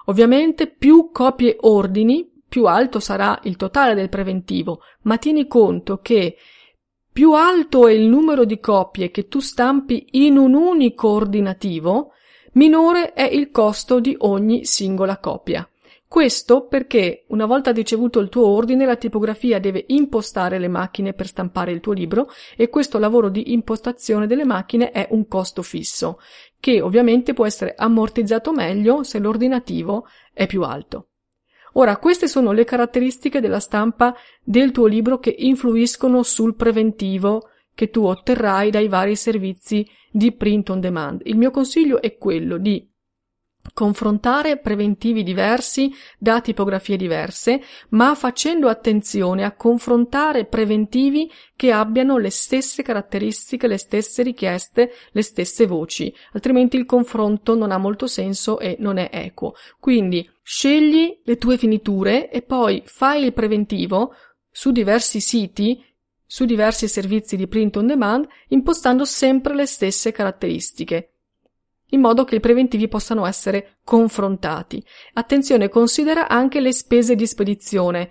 Ovviamente 0.07 0.67
più 0.67 1.11
copie 1.13 1.59
ordini, 1.61 2.27
più 2.49 2.65
alto 2.65 3.01
sarà 3.01 3.39
il 3.43 3.57
totale 3.57 3.95
del 3.95 4.09
preventivo, 4.09 4.81
ma 5.03 5.19
tieni 5.19 5.47
conto 5.47 5.99
che 5.99 6.37
più 7.13 7.35
alto 7.35 7.87
è 7.87 7.93
il 7.93 8.07
numero 8.07 8.47
di 8.47 8.59
copie 8.61 9.11
che 9.11 9.29
tu 9.29 9.41
stampi 9.41 10.07
in 10.13 10.39
un 10.39 10.55
unico 10.55 11.09
ordinativo, 11.09 12.13
minore 12.53 13.13
è 13.13 13.25
il 13.25 13.51
costo 13.51 14.01
di 14.01 14.15
ogni 14.21 14.65
singola 14.65 15.19
copia. 15.19 15.69
Questo 16.11 16.67
perché 16.67 17.23
una 17.29 17.47
volta 17.47 17.71
ricevuto 17.71 18.19
il 18.19 18.31
tuo 18.31 18.45
ordine 18.49 18.85
la 18.85 18.97
tipografia 18.97 19.61
deve 19.61 19.85
impostare 19.91 20.59
le 20.59 20.67
macchine 20.67 21.13
per 21.13 21.29
stampare 21.29 21.71
il 21.71 21.79
tuo 21.79 21.93
libro 21.93 22.29
e 22.57 22.69
questo 22.69 22.99
lavoro 22.99 23.29
di 23.29 23.53
impostazione 23.53 24.27
delle 24.27 24.45
macchine 24.45 24.91
è 24.91 25.07
un 25.13 25.29
costo 25.29 25.63
fisso, 25.63 26.19
che 26.59 26.81
ovviamente 26.81 27.33
può 27.33 27.47
essere 27.47 27.77
ammortizzato 27.77 28.53
meglio 28.53 29.05
se 29.05 29.21
l'ordinativo 29.21 30.09
è 30.33 30.49
più 30.49 30.65
alto. 30.65 31.11
Ora, 31.75 31.97
queste 31.99 32.27
sono 32.27 32.51
le 32.51 32.65
caratteristiche 32.65 33.39
della 33.39 33.61
stampa 33.61 34.13
del 34.43 34.73
tuo 34.73 34.87
libro 34.87 35.21
che 35.21 35.33
influiscono 35.39 36.25
sul 36.25 36.57
preventivo 36.57 37.51
che 37.73 37.89
tu 37.89 38.05
otterrai 38.05 38.73
dai 38.73 38.89
vari 38.89 39.15
servizi 39.15 39.89
di 40.11 40.33
print 40.33 40.71
on 40.71 40.81
demand. 40.81 41.21
Il 41.23 41.37
mio 41.37 41.53
consiglio 41.53 42.03
è 42.03 42.17
quello 42.17 42.59
di 42.59 42.90
confrontare 43.75 44.59
preventivi 44.59 45.23
diversi 45.23 45.93
da 46.19 46.41
tipografie 46.41 46.97
diverse, 46.97 47.63
ma 47.91 48.15
facendo 48.15 48.69
attenzione 48.69 49.45
a 49.45 49.53
confrontare 49.53 50.45
preventivi 50.45 51.31
che 51.57 51.73
abbiano 51.73 52.19
le 52.19 52.31
stesse 52.31 52.83
caratteristiche, 52.83 53.67
le 53.67 53.79
stesse 53.79 54.23
richieste, 54.23 54.93
le 55.13 55.23
stesse 55.23 55.67
voci, 55.67 56.13
altrimenti 56.33 56.77
il 56.77 56.87
confronto 56.87 57.55
non 57.55 57.71
ha 57.71 57.79
molto 57.79 58.07
senso 58.07 58.59
e 58.59 58.77
non 58.79 58.97
è 58.97 59.09
equo. 59.13 59.55
Quindi 59.79 60.29
scegli 60.43 61.21
le 61.25 61.37
tue 61.37 61.57
finiture 61.57 62.31
e 62.31 62.43
poi 62.43 62.83
fai 62.87 63.25
il 63.25 63.33
preventivo 63.33 64.15
su 64.51 64.73
diversi 64.73 65.21
siti 65.21 65.85
su 66.27 66.45
diversi 66.45 66.87
servizi 66.87 67.37
di 67.37 67.49
print 67.49 67.77
on 67.77 67.89
demand 67.89 68.27
impostando 68.49 69.05
sempre 69.05 69.53
le 69.55 69.67
stesse 69.67 70.13
caratteristiche 70.13 71.15
in 71.91 72.01
modo 72.01 72.25
che 72.25 72.37
i 72.37 72.41
preventivi 72.41 72.89
possano 72.89 73.27
essere 73.27 73.79
confrontati. 73.85 74.85
Attenzione, 75.15 75.69
considera 75.69 76.29
anche 76.29 76.61
le 76.61 76.73
spese 76.73 77.15
di 77.15 77.27
spedizione, 77.27 78.11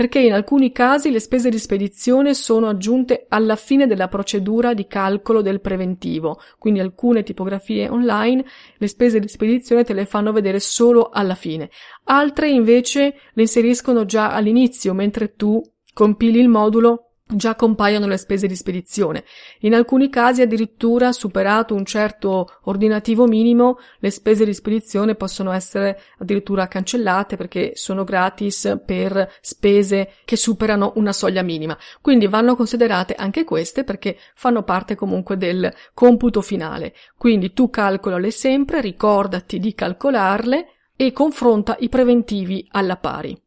perché 0.00 0.20
in 0.20 0.32
alcuni 0.32 0.72
casi 0.72 1.10
le 1.10 1.20
spese 1.20 1.50
di 1.50 1.58
spedizione 1.58 2.32
sono 2.32 2.68
aggiunte 2.68 3.26
alla 3.28 3.56
fine 3.56 3.86
della 3.86 4.08
procedura 4.08 4.72
di 4.72 4.86
calcolo 4.86 5.42
del 5.42 5.60
preventivo, 5.60 6.40
quindi 6.58 6.80
alcune 6.80 7.22
tipografie 7.22 7.88
online 7.88 8.42
le 8.78 8.88
spese 8.88 9.18
di 9.20 9.28
spedizione 9.28 9.84
te 9.84 9.92
le 9.92 10.06
fanno 10.06 10.32
vedere 10.32 10.58
solo 10.58 11.10
alla 11.10 11.34
fine, 11.34 11.68
altre 12.04 12.48
invece 12.48 13.14
le 13.34 13.42
inseriscono 13.42 14.06
già 14.06 14.32
all'inizio, 14.32 14.94
mentre 14.94 15.34
tu 15.34 15.60
compili 15.92 16.40
il 16.40 16.48
modulo 16.48 17.09
già 17.32 17.54
compaiono 17.54 18.06
le 18.06 18.16
spese 18.16 18.46
di 18.46 18.56
spedizione. 18.56 19.24
In 19.60 19.74
alcuni 19.74 20.08
casi 20.10 20.42
addirittura 20.42 21.12
superato 21.12 21.74
un 21.74 21.84
certo 21.84 22.58
ordinativo 22.64 23.26
minimo, 23.26 23.78
le 23.98 24.10
spese 24.10 24.44
di 24.44 24.54
spedizione 24.54 25.14
possono 25.14 25.52
essere 25.52 26.00
addirittura 26.18 26.68
cancellate 26.68 27.36
perché 27.36 27.72
sono 27.74 28.04
gratis 28.04 28.78
per 28.84 29.30
spese 29.40 30.12
che 30.24 30.36
superano 30.36 30.92
una 30.96 31.12
soglia 31.12 31.42
minima. 31.42 31.76
Quindi 32.00 32.26
vanno 32.26 32.56
considerate 32.56 33.14
anche 33.14 33.44
queste 33.44 33.84
perché 33.84 34.16
fanno 34.34 34.62
parte 34.62 34.94
comunque 34.94 35.36
del 35.36 35.72
computo 35.94 36.40
finale. 36.40 36.94
Quindi 37.16 37.52
tu 37.52 37.70
calcolale 37.70 38.30
sempre, 38.30 38.80
ricordati 38.80 39.58
di 39.58 39.74
calcolarle 39.74 40.66
e 40.96 41.12
confronta 41.12 41.76
i 41.80 41.88
preventivi 41.88 42.66
alla 42.70 42.96
pari. 42.96 43.40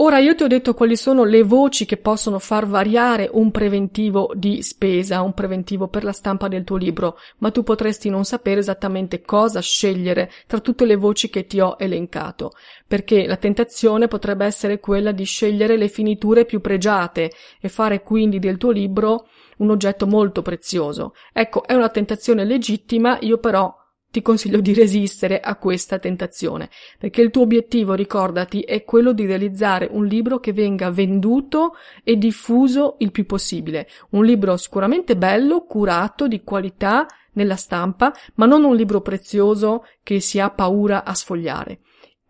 Ora 0.00 0.20
io 0.20 0.36
ti 0.36 0.44
ho 0.44 0.46
detto 0.46 0.74
quali 0.74 0.96
sono 0.96 1.24
le 1.24 1.42
voci 1.42 1.84
che 1.84 1.96
possono 1.96 2.38
far 2.38 2.68
variare 2.68 3.28
un 3.32 3.50
preventivo 3.50 4.30
di 4.32 4.62
spesa, 4.62 5.22
un 5.22 5.34
preventivo 5.34 5.88
per 5.88 6.04
la 6.04 6.12
stampa 6.12 6.46
del 6.46 6.62
tuo 6.62 6.76
libro, 6.76 7.18
ma 7.38 7.50
tu 7.50 7.64
potresti 7.64 8.08
non 8.08 8.24
sapere 8.24 8.60
esattamente 8.60 9.22
cosa 9.22 9.58
scegliere 9.58 10.30
tra 10.46 10.60
tutte 10.60 10.84
le 10.84 10.94
voci 10.94 11.28
che 11.30 11.46
ti 11.46 11.58
ho 11.58 11.74
elencato, 11.80 12.52
perché 12.86 13.26
la 13.26 13.38
tentazione 13.38 14.06
potrebbe 14.06 14.44
essere 14.44 14.78
quella 14.78 15.10
di 15.10 15.24
scegliere 15.24 15.76
le 15.76 15.88
finiture 15.88 16.44
più 16.44 16.60
pregiate 16.60 17.32
e 17.60 17.68
fare 17.68 18.04
quindi 18.04 18.38
del 18.38 18.56
tuo 18.56 18.70
libro 18.70 19.26
un 19.56 19.70
oggetto 19.70 20.06
molto 20.06 20.42
prezioso. 20.42 21.12
Ecco, 21.32 21.64
è 21.66 21.74
una 21.74 21.88
tentazione 21.88 22.44
legittima, 22.44 23.18
io 23.22 23.38
però 23.38 23.77
ti 24.10 24.22
consiglio 24.22 24.60
di 24.60 24.72
resistere 24.72 25.38
a 25.38 25.56
questa 25.56 25.98
tentazione, 25.98 26.70
perché 26.98 27.20
il 27.20 27.30
tuo 27.30 27.42
obiettivo, 27.42 27.94
ricordati, 27.94 28.60
è 28.60 28.84
quello 28.84 29.12
di 29.12 29.26
realizzare 29.26 29.88
un 29.90 30.06
libro 30.06 30.38
che 30.38 30.52
venga 30.52 30.90
venduto 30.90 31.74
e 32.02 32.16
diffuso 32.16 32.96
il 32.98 33.10
più 33.10 33.26
possibile. 33.26 33.88
Un 34.10 34.24
libro 34.24 34.56
sicuramente 34.56 35.16
bello, 35.16 35.64
curato, 35.64 36.26
di 36.26 36.42
qualità 36.42 37.06
nella 37.32 37.56
stampa, 37.56 38.12
ma 38.34 38.46
non 38.46 38.64
un 38.64 38.74
libro 38.74 39.00
prezioso 39.00 39.84
che 40.02 40.20
si 40.20 40.40
ha 40.40 40.50
paura 40.50 41.04
a 41.04 41.14
sfogliare. 41.14 41.80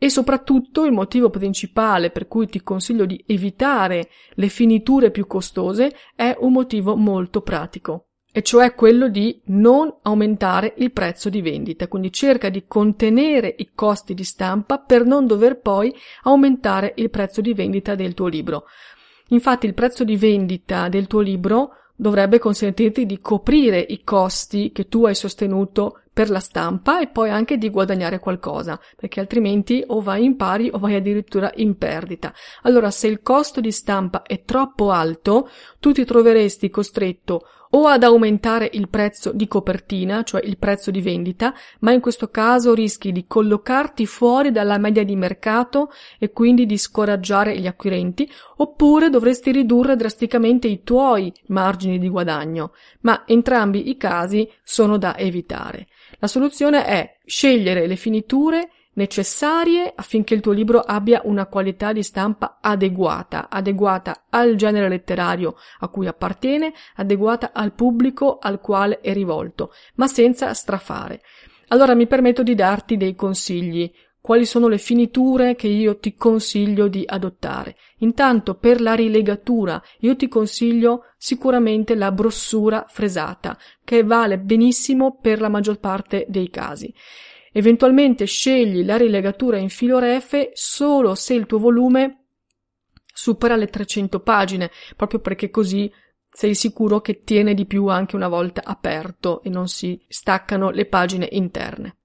E 0.01 0.11
soprattutto 0.11 0.85
il 0.85 0.93
motivo 0.93 1.31
principale 1.31 2.11
per 2.11 2.29
cui 2.29 2.47
ti 2.47 2.63
consiglio 2.63 3.05
di 3.05 3.23
evitare 3.27 4.09
le 4.35 4.49
finiture 4.49 5.11
più 5.11 5.27
costose 5.27 5.93
è 6.15 6.37
un 6.39 6.53
motivo 6.53 6.95
molto 6.95 7.41
pratico 7.41 8.08
e 8.39 8.43
cioè 8.43 8.73
quello 8.73 9.09
di 9.09 9.41
non 9.47 9.93
aumentare 10.03 10.75
il 10.77 10.93
prezzo 10.93 11.29
di 11.29 11.43
vendita, 11.43 11.89
quindi 11.89 12.13
cerca 12.13 12.51
di 12.51 12.67
contenere 12.69 13.53
i 13.59 13.71
costi 13.75 14.15
di 14.15 14.23
stampa 14.23 14.79
per 14.79 15.05
non 15.05 15.27
dover 15.27 15.59
poi 15.59 15.93
aumentare 16.23 16.93
il 16.99 17.11
prezzo 17.11 17.41
di 17.41 17.53
vendita 17.53 17.97
del 17.97 18.15
tuo 18.15 18.29
libro. 18.29 18.67
Infatti 19.31 19.67
il 19.67 19.75
prezzo 19.75 20.05
di 20.05 20.17
vendita 20.17 20.89
del 20.89 21.09
tuo 21.09 21.19
libro 21.19 21.71
dovrebbe 21.97 22.39
consentirti 22.39 23.07
di 23.07 23.21
coprire 23.21 23.81
i 23.81 24.05
costi 24.05 24.71
che 24.71 24.87
tu 24.87 25.05
hai 25.05 25.17
sostenuto 25.17 26.03
per 26.13 26.31
la 26.31 26.39
stampa 26.39 27.01
e 27.01 27.09
poi 27.09 27.31
anche 27.31 27.59
di 27.59 27.71
guadagnare 27.71 28.21
qualcosa, 28.21 28.79
perché 28.97 29.19
altrimenti 29.19 29.83
o 29.85 30.01
vai 30.01 30.25
in 30.25 30.37
pari 30.37 30.71
o 30.73 30.79
vai 30.79 30.95
addirittura 30.95 31.51
in 31.57 31.77
perdita. 31.77 32.33
Allora, 32.63 32.93
se 32.93 33.09
il 33.09 33.21
costo 33.21 33.61
di 33.61 33.73
stampa 33.73 34.23
è 34.23 34.45
troppo 34.45 34.93
alto, 34.93 35.49
tu 35.81 35.91
ti 35.91 36.05
troveresti 36.05 36.71
costretto 36.71 37.43
o 37.71 37.87
ad 37.87 38.03
aumentare 38.03 38.71
il 38.73 38.89
prezzo 38.89 39.33
di 39.33 39.47
copertina, 39.49 40.23
cioè 40.23 40.43
il 40.45 40.59
prezzo 40.59 40.91
di 40.91 41.01
vendita, 41.01 41.55
ma 41.81 41.93
in 41.93 42.01
questo 42.01 42.29
caso 42.29 42.75
rischi 42.75 43.13
di 43.13 43.27
collocarti 43.27 44.07
fuori 44.07 44.51
dalla 44.51 44.79
media 44.79 45.05
di 45.05 45.17
mercato 45.17 45.91
e 46.19 46.31
quindi 46.31 46.67
di 46.67 46.79
scoraggiare 46.79 47.59
gli 47.59 47.67
acquirenti, 47.67 48.31
oppure 48.57 49.11
dovresti 49.11 49.53
ridurre 49.53 49.97
drasticamente 49.97 50.69
i 50.69 50.83
tuoi 50.83 51.33
margini 51.49 51.99
di 51.99 52.09
guadagno, 52.09 52.73
ma 53.01 53.25
entrambi 53.27 53.89
i 53.89 53.97
casi 53.97 54.49
sono 54.63 54.97
da 54.99 55.17
evitare. 55.17 55.87
La 56.21 56.27
soluzione 56.27 56.85
è 56.85 57.19
scegliere 57.25 57.87
le 57.87 57.97
finiture 57.97 58.71
necessarie 58.99 59.93
affinché 59.95 60.35
il 60.35 60.41
tuo 60.41 60.53
libro 60.53 60.81
abbia 60.81 61.23
una 61.25 61.47
qualità 61.47 61.93
di 61.93 62.03
stampa 62.03 62.59
adeguata, 62.61 63.49
adeguata 63.49 64.25
al 64.29 64.57
genere 64.57 64.89
letterario 64.89 65.55
a 65.79 65.89
cui 65.89 66.07
appartiene, 66.07 66.75
adeguata 66.97 67.53
al 67.55 67.73
pubblico 67.73 68.39
al 68.39 68.61
quale 68.61 69.01
è 69.01 69.13
rivolto, 69.13 69.73
ma 69.95 70.09
senza 70.09 70.53
strafare. 70.53 71.23
Allora 71.69 71.95
mi 71.95 72.07
permetto 72.07 72.43
di 72.43 72.55
darti 72.55 72.97
dei 72.97 73.15
consigli. 73.15 73.91
Quali 74.21 74.45
sono 74.45 74.67
le 74.69 74.79
finiture 74.79 75.55
che 75.55 75.69
io 75.69 75.99
ti 75.99 76.15
consiglio 76.15 76.89
di 76.89 77.05
adottare? 77.07 77.77
Intanto 77.99 78.57
per 78.57 78.81
la 78.81 78.95
rilegatura 78.95 79.81
io 80.01 80.17
ti 80.17 80.29
consiglio 80.29 81.05
sicuramente 81.17 81.95
la 81.95 82.11
brossura 82.11 82.85
fresata, 82.89 83.57
che 83.85 84.03
vale 84.03 84.39
benissimo 84.39 85.19
per 85.21 85.41
la 85.41 85.49
maggior 85.49 85.79
parte 85.79 86.27
dei 86.29 86.51
casi. 86.51 86.93
Eventualmente 87.59 88.25
scegli 88.25 88.85
la 88.85 88.97
rilegatura 88.97 89.57
in 89.57 89.69
filo 89.69 89.99
ref 89.99 90.51
solo 90.53 91.17
se 91.17 91.35
il 91.35 91.47
tuo 91.47 91.59
volume 91.59 92.27
supera 93.13 93.57
le 93.57 93.67
300 93.67 94.21
pagine, 94.21 94.71
proprio 94.95 95.19
perché 95.19 95.51
così 95.51 95.93
sei 96.31 96.55
sicuro 96.55 97.01
che 97.01 97.25
tiene 97.25 97.55
di 97.55 97.67
più 97.67 97.89
anche 97.89 98.15
una 98.15 98.29
volta 98.29 98.63
aperto 98.65 99.43
e 99.43 99.49
non 99.49 99.67
si 99.67 100.01
staccano 100.07 100.71
le 100.71 100.87
pagine 100.87 101.27
interne. 101.33 101.97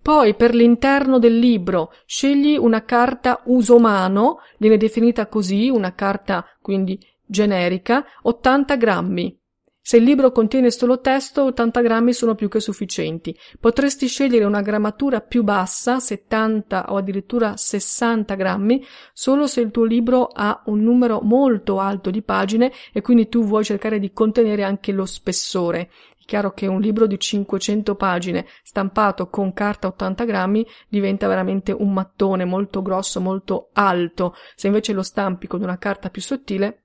Poi 0.00 0.34
per 0.34 0.54
l'interno 0.54 1.18
del 1.18 1.38
libro 1.38 1.92
scegli 2.06 2.56
una 2.56 2.82
carta 2.86 3.42
uso 3.44 3.78
mano, 3.78 4.38
viene 4.56 4.78
definita 4.78 5.26
così, 5.26 5.68
una 5.68 5.94
carta 5.94 6.42
quindi 6.62 6.98
generica, 7.26 8.02
80 8.22 8.76
grammi. 8.76 9.39
Se 9.82 9.96
il 9.96 10.04
libro 10.04 10.30
contiene 10.30 10.70
solo 10.70 11.00
testo, 11.00 11.44
80 11.44 11.80
grammi 11.80 12.12
sono 12.12 12.34
più 12.34 12.48
che 12.48 12.60
sufficienti. 12.60 13.36
Potresti 13.58 14.06
scegliere 14.06 14.44
una 14.44 14.60
grammatura 14.60 15.22
più 15.22 15.42
bassa, 15.42 15.98
70 15.98 16.92
o 16.92 16.96
addirittura 16.96 17.56
60 17.56 18.34
grammi, 18.34 18.84
solo 19.14 19.46
se 19.46 19.62
il 19.62 19.70
tuo 19.70 19.84
libro 19.84 20.26
ha 20.26 20.62
un 20.66 20.82
numero 20.82 21.20
molto 21.22 21.80
alto 21.80 22.10
di 22.10 22.22
pagine 22.22 22.70
e 22.92 23.00
quindi 23.00 23.28
tu 23.28 23.42
vuoi 23.42 23.64
cercare 23.64 23.98
di 23.98 24.12
contenere 24.12 24.64
anche 24.64 24.92
lo 24.92 25.06
spessore. 25.06 25.90
È 26.20 26.24
chiaro 26.26 26.52
che 26.52 26.66
un 26.66 26.80
libro 26.80 27.06
di 27.06 27.18
500 27.18 27.94
pagine 27.96 28.46
stampato 28.62 29.28
con 29.30 29.54
carta 29.54 29.88
80 29.88 30.24
grammi 30.24 30.64
diventa 30.88 31.26
veramente 31.26 31.72
un 31.72 31.92
mattone 31.92 32.44
molto 32.44 32.82
grosso, 32.82 33.20
molto 33.20 33.70
alto. 33.72 34.34
Se 34.54 34.66
invece 34.66 34.92
lo 34.92 35.02
stampi 35.02 35.46
con 35.46 35.62
una 35.62 35.78
carta 35.78 36.10
più 36.10 36.20
sottile, 36.20 36.84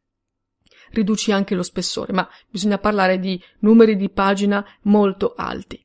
riduci 0.96 1.32
anche 1.32 1.54
lo 1.54 1.64
spessore, 1.64 2.14
ma 2.14 2.28
bisogna 2.50 2.80
parlare 2.80 3.20
di 3.20 3.42
numeri 3.60 3.96
di 3.96 4.10
pagina 4.10 4.66
molto 4.84 5.34
alti. 5.38 5.84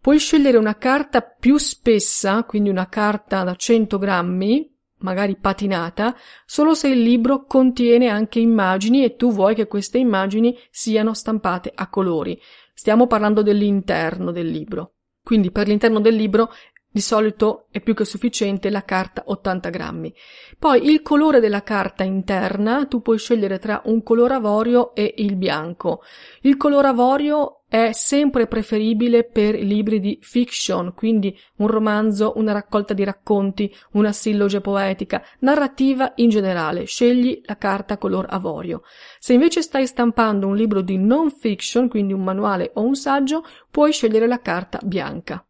Puoi 0.00 0.18
scegliere 0.18 0.56
una 0.56 0.76
carta 0.76 1.20
più 1.20 1.56
spessa, 1.58 2.44
quindi 2.44 2.70
una 2.70 2.88
carta 2.88 3.44
da 3.44 3.54
100 3.54 3.98
grammi, 3.98 4.70
magari 5.00 5.36
patinata, 5.36 6.16
solo 6.46 6.74
se 6.74 6.88
il 6.88 7.02
libro 7.02 7.44
contiene 7.44 8.08
anche 8.08 8.40
immagini 8.40 9.04
e 9.04 9.16
tu 9.16 9.32
vuoi 9.32 9.54
che 9.54 9.66
queste 9.66 9.98
immagini 9.98 10.56
siano 10.70 11.14
stampate 11.14 11.70
a 11.74 11.88
colori. 11.88 12.40
Stiamo 12.72 13.06
parlando 13.06 13.42
dell'interno 13.42 14.30
del 14.30 14.48
libro. 14.48 14.94
Quindi 15.22 15.50
per 15.50 15.68
l'interno 15.68 16.00
del 16.00 16.14
libro 16.14 16.50
di 16.92 17.00
solito 17.00 17.66
è 17.70 17.80
più 17.80 17.94
che 17.94 18.04
sufficiente 18.04 18.68
la 18.68 18.84
carta 18.84 19.22
80 19.26 19.70
grammi. 19.70 20.12
Poi 20.58 20.90
il 20.90 21.02
colore 21.02 21.38
della 21.38 21.62
carta 21.62 22.02
interna, 22.02 22.86
tu 22.86 23.00
puoi 23.00 23.18
scegliere 23.18 23.60
tra 23.60 23.80
un 23.84 24.02
colore 24.02 24.34
avorio 24.34 24.92
e 24.94 25.14
il 25.18 25.36
bianco. 25.36 26.02
Il 26.40 26.56
colore 26.56 26.88
avorio 26.88 27.62
è 27.68 27.92
sempre 27.92 28.48
preferibile 28.48 29.22
per 29.22 29.54
libri 29.54 30.00
di 30.00 30.18
fiction, 30.20 30.92
quindi 30.92 31.38
un 31.58 31.68
romanzo, 31.68 32.32
una 32.34 32.50
raccolta 32.50 32.92
di 32.92 33.04
racconti, 33.04 33.72
una 33.92 34.10
silloge 34.10 34.60
poetica, 34.60 35.22
narrativa 35.40 36.12
in 36.16 36.28
generale. 36.28 36.86
Scegli 36.86 37.40
la 37.44 37.56
carta 37.56 37.98
color 37.98 38.26
avorio. 38.28 38.82
Se 39.20 39.32
invece 39.32 39.62
stai 39.62 39.86
stampando 39.86 40.48
un 40.48 40.56
libro 40.56 40.80
di 40.80 40.98
non 40.98 41.30
fiction, 41.30 41.88
quindi 41.88 42.12
un 42.12 42.24
manuale 42.24 42.72
o 42.74 42.82
un 42.82 42.96
saggio, 42.96 43.44
puoi 43.70 43.92
scegliere 43.92 44.26
la 44.26 44.40
carta 44.40 44.80
bianca. 44.82 45.44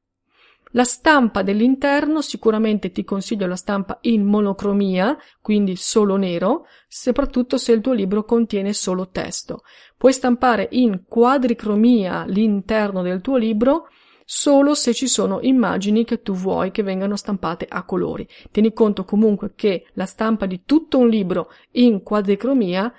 La 0.74 0.84
stampa 0.84 1.42
dell'interno 1.42 2.20
sicuramente 2.20 2.92
ti 2.92 3.02
consiglio 3.02 3.46
la 3.48 3.56
stampa 3.56 3.98
in 4.02 4.24
monocromia, 4.24 5.18
quindi 5.40 5.74
solo 5.74 6.16
nero, 6.16 6.66
soprattutto 6.86 7.56
se 7.56 7.72
il 7.72 7.80
tuo 7.80 7.92
libro 7.92 8.24
contiene 8.24 8.72
solo 8.72 9.08
testo. 9.08 9.62
Puoi 9.96 10.12
stampare 10.12 10.68
in 10.72 11.06
quadricromia 11.08 12.24
l'interno 12.26 13.02
del 13.02 13.20
tuo 13.20 13.36
libro 13.36 13.88
solo 14.24 14.74
se 14.74 14.94
ci 14.94 15.08
sono 15.08 15.40
immagini 15.40 16.04
che 16.04 16.22
tu 16.22 16.34
vuoi 16.34 16.70
che 16.70 16.84
vengano 16.84 17.16
stampate 17.16 17.66
a 17.68 17.82
colori. 17.82 18.28
Tieni 18.52 18.72
conto 18.72 19.04
comunque 19.04 19.54
che 19.56 19.86
la 19.94 20.06
stampa 20.06 20.46
di 20.46 20.62
tutto 20.64 20.98
un 20.98 21.08
libro 21.08 21.50
in 21.72 22.04
quadricromia 22.04 22.92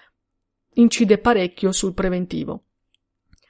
incide 0.73 1.19
parecchio 1.19 1.71
sul 1.71 1.93
preventivo. 1.93 2.63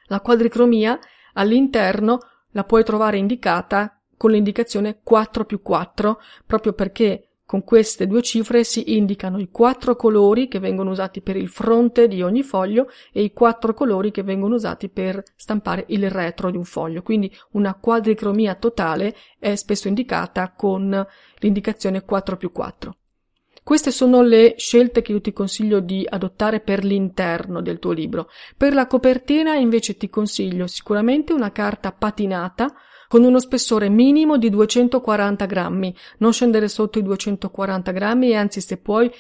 La 0.06 0.22
quadricromia 0.22 1.00
all'interno 1.34 2.20
la 2.52 2.66
puoi 2.66 2.84
trovare 2.84 3.18
indicata 3.18 3.96
con 4.22 4.30
l'indicazione 4.30 5.00
4 5.02 5.46
più 5.46 5.64
4, 5.64 6.20
proprio 6.46 6.74
perché 6.74 7.32
Con 7.52 7.66
queste 7.66 8.08
due 8.08 8.22
cifre 8.22 8.64
si 8.64 8.96
indicano 8.96 9.38
i 9.38 9.50
quattro 9.50 9.98
colori 9.98 10.48
che 10.48 10.60
vengono 10.60 10.92
usati 10.92 11.20
per 11.20 11.36
il 11.36 11.50
fronte 11.50 12.08
di 12.08 12.22
ogni 12.22 12.44
foglio 12.44 12.88
e 13.12 13.24
i 13.24 13.34
quattro 13.34 13.74
colori 13.74 14.10
che 14.10 14.24
vengono 14.24 14.56
usati 14.56 14.88
per 14.88 15.22
stampare 15.36 15.84
il 15.90 16.10
retro 16.10 16.50
di 16.50 16.56
un 16.56 16.64
foglio. 16.64 17.02
Quindi 17.02 17.30
una 17.52 17.74
quadricromia 17.74 18.56
totale 18.56 19.14
è 19.38 19.54
spesso 19.56 19.90
indicata 19.90 20.54
con 20.56 21.06
l'indicazione 21.40 22.06
4 22.06 22.38
più 22.38 22.54
4. 22.54 22.96
Queste 23.64 23.92
sono 23.92 24.22
le 24.22 24.54
scelte 24.56 25.02
che 25.02 25.12
io 25.12 25.20
ti 25.20 25.34
consiglio 25.34 25.82
di 25.82 26.08
adottare 26.10 26.62
per 26.62 26.86
l'interno 26.86 27.62
del 27.62 27.80
tuo 27.80 27.92
libro. 27.92 28.30
Per 28.56 28.74
la 28.74 28.88
copertina 28.88 29.56
invece 29.56 29.98
ti 29.98 30.08
consiglio 30.08 30.68
sicuramente 30.68 31.34
una 31.34 31.52
carta 31.52 31.92
patinata 31.92 32.74
con 33.12 33.26
uno 33.26 33.42
spessore 33.42 33.90
minimo 33.90 34.38
di 34.38 34.50
240 34.50 35.46
grammi, 35.46 35.94
non 36.20 36.32
scendere 36.32 36.70
sotto 36.70 36.98
i 36.98 37.04
240 37.04 37.92
grammi 37.92 38.30
e 38.30 38.36
anzi 38.36 38.62
se 38.62 38.78
puoi 38.78 39.12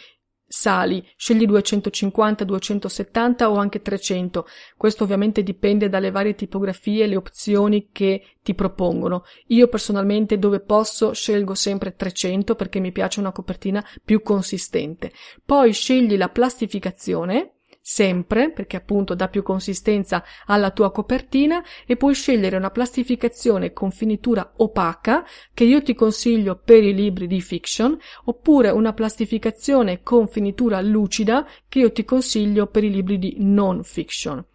sali, 0.47 1.06
scegli 1.17 1.45
250, 1.45 2.45
270 2.45 3.51
o 3.51 3.58
anche 3.58 3.82
300. 3.82 4.47
Questo 4.77 5.04
ovviamente 5.04 5.43
dipende 5.43 5.89
dalle 5.89 6.10
varie 6.10 6.36
tipografie 6.36 7.04
e 7.04 7.08
le 7.08 7.17
opzioni 7.17 7.89
che 7.91 8.38
ti 8.41 8.56
propongono. 8.56 9.25
Io 9.47 9.67
personalmente 9.67 10.39
dove 10.39 10.62
posso 10.62 11.12
scelgo 11.12 11.54
sempre 11.54 11.93
300 11.93 12.56
perché 12.56 12.80
mi 12.80 12.93
piace 12.93 13.19
una 13.19 13.34
copertina 13.34 13.86
più 14.06 14.21
consistente. 14.21 15.12
Poi 15.43 15.73
scegli 15.73 16.15
la 16.15 16.30
plastificazione 16.30 17.56
sempre, 17.82 18.52
perché 18.52 18.78
appunto 18.78 19.15
dà 19.15 19.28
più 19.28 19.41
consistenza 19.41 20.24
alla 20.46 20.70
tua 20.70 20.91
copertina 20.91 21.63
e 21.86 21.98
puoi 21.98 22.13
scegliere 22.13 22.56
una 22.56 22.70
plastificazione 22.70 23.74
con 23.74 23.91
finitura 23.91 24.54
opaca 24.58 25.26
che 25.54 25.63
io 25.63 25.82
ti 25.82 25.96
consiglio 25.96 26.62
per 26.63 26.84
i 26.84 26.94
libri 26.94 27.26
di 27.26 27.41
fiction 27.41 27.98
oppure 28.26 28.70
una 28.70 28.94
plastificazione 28.94 30.04
con 30.04 30.28
finitura 30.28 30.80
lucida 30.82 31.48
che 31.67 31.80
io 31.80 31.91
ti 31.91 32.06
consiglio 32.06 32.67
per 32.67 32.84
i 32.84 32.91
libri 32.91 33.17
di 33.17 33.36
non 33.39 33.84
fiction. 33.84 34.46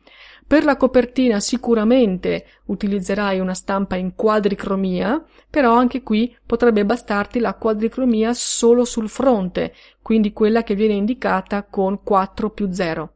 Per 0.46 0.62
la 0.62 0.76
copertina 0.76 1.40
sicuramente 1.40 2.46
utilizzerai 2.66 3.40
una 3.40 3.54
stampa 3.54 3.96
in 3.96 4.14
quadricromia, 4.14 5.24
però 5.50 5.74
anche 5.74 6.04
qui 6.04 6.36
potrebbe 6.46 6.84
bastarti 6.84 7.40
la 7.40 7.54
quadricromia 7.54 8.32
solo 8.32 8.84
sul 8.84 9.08
fronte, 9.08 9.74
quindi 10.00 10.32
quella 10.32 10.62
che 10.62 10.76
viene 10.76 10.94
indicata 10.94 11.64
con 11.64 12.00
4 12.04 12.50
più 12.50 12.70
0 12.70 13.15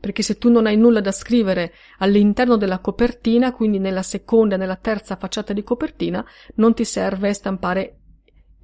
perché 0.00 0.22
se 0.22 0.38
tu 0.38 0.50
non 0.50 0.66
hai 0.66 0.76
nulla 0.76 1.00
da 1.00 1.12
scrivere 1.12 1.72
all'interno 1.98 2.56
della 2.56 2.78
copertina, 2.78 3.52
quindi 3.52 3.78
nella 3.78 4.02
seconda 4.02 4.54
e 4.54 4.58
nella 4.58 4.76
terza 4.76 5.16
facciata 5.16 5.52
di 5.52 5.62
copertina, 5.62 6.24
non 6.56 6.74
ti 6.74 6.84
serve 6.84 7.32
stampare 7.32 7.96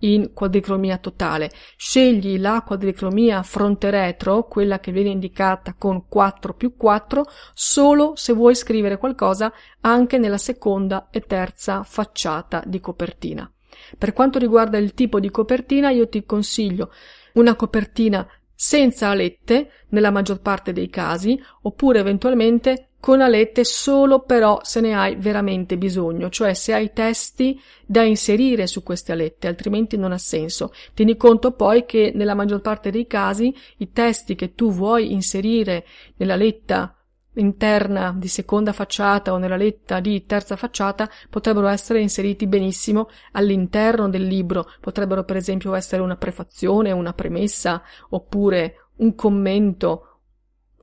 in 0.00 0.32
quadricromia 0.32 0.98
totale. 0.98 1.50
Scegli 1.76 2.38
la 2.38 2.62
quadricromia 2.64 3.42
fronte-retro, 3.42 4.44
quella 4.44 4.78
che 4.78 4.92
viene 4.92 5.10
indicata 5.10 5.74
con 5.76 6.06
4 6.06 6.54
più 6.54 6.76
4, 6.76 7.24
solo 7.54 8.12
se 8.14 8.32
vuoi 8.32 8.54
scrivere 8.54 8.98
qualcosa 8.98 9.52
anche 9.80 10.18
nella 10.18 10.38
seconda 10.38 11.08
e 11.10 11.20
terza 11.20 11.82
facciata 11.82 12.62
di 12.66 12.80
copertina. 12.80 13.50
Per 13.96 14.12
quanto 14.12 14.38
riguarda 14.38 14.78
il 14.78 14.94
tipo 14.94 15.20
di 15.20 15.30
copertina, 15.30 15.90
io 15.90 16.08
ti 16.08 16.24
consiglio 16.24 16.92
una 17.34 17.54
copertina 17.54 18.26
senza 18.60 19.10
alette 19.10 19.70
nella 19.90 20.10
maggior 20.10 20.40
parte 20.40 20.72
dei 20.72 20.90
casi, 20.90 21.40
oppure 21.62 22.00
eventualmente 22.00 22.88
con 22.98 23.20
alette 23.20 23.62
solo 23.62 24.22
però 24.22 24.58
se 24.64 24.80
ne 24.80 24.96
hai 24.96 25.14
veramente 25.14 25.78
bisogno, 25.78 26.28
cioè 26.28 26.54
se 26.54 26.72
hai 26.74 26.92
testi 26.92 27.60
da 27.86 28.02
inserire 28.02 28.66
su 28.66 28.82
queste 28.82 29.12
alette, 29.12 29.46
altrimenti 29.46 29.96
non 29.96 30.10
ha 30.10 30.18
senso. 30.18 30.72
Tieni 30.92 31.16
conto 31.16 31.52
poi 31.52 31.86
che 31.86 32.10
nella 32.12 32.34
maggior 32.34 32.60
parte 32.60 32.90
dei 32.90 33.06
casi 33.06 33.54
i 33.76 33.92
testi 33.92 34.34
che 34.34 34.56
tu 34.56 34.72
vuoi 34.72 35.12
inserire 35.12 35.86
nella 36.16 36.34
letta 36.34 36.97
interna 37.40 38.14
di 38.16 38.28
seconda 38.28 38.72
facciata 38.72 39.32
o 39.32 39.38
nella 39.38 39.56
letta 39.56 40.00
di 40.00 40.24
terza 40.26 40.56
facciata 40.56 41.08
potrebbero 41.30 41.66
essere 41.68 42.00
inseriti 42.00 42.46
benissimo 42.46 43.08
all'interno 43.32 44.08
del 44.08 44.26
libro, 44.26 44.70
potrebbero 44.80 45.24
per 45.24 45.36
esempio 45.36 45.74
essere 45.74 46.02
una 46.02 46.16
prefazione, 46.16 46.92
una 46.92 47.12
premessa 47.12 47.82
oppure 48.10 48.88
un 48.96 49.14
commento, 49.14 50.20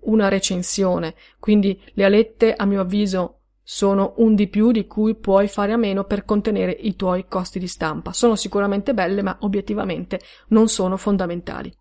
una 0.01 0.27
recensione. 0.27 1.15
Quindi 1.39 1.81
le 1.93 2.05
alette 2.05 2.53
a 2.53 2.65
mio 2.65 2.81
avviso 2.81 3.39
sono 3.67 4.13
un 4.17 4.35
di 4.35 4.47
più 4.47 4.71
di 4.71 4.85
cui 4.85 5.15
puoi 5.15 5.47
fare 5.47 5.73
a 5.73 5.77
meno 5.77 6.03
per 6.03 6.23
contenere 6.23 6.71
i 6.71 6.95
tuoi 6.95 7.25
costi 7.27 7.57
di 7.57 7.67
stampa. 7.67 8.13
Sono 8.13 8.35
sicuramente 8.35 8.93
belle, 8.93 9.23
ma 9.23 9.37
obiettivamente 9.41 10.19
non 10.49 10.67
sono 10.67 10.97
fondamentali. 10.97 11.73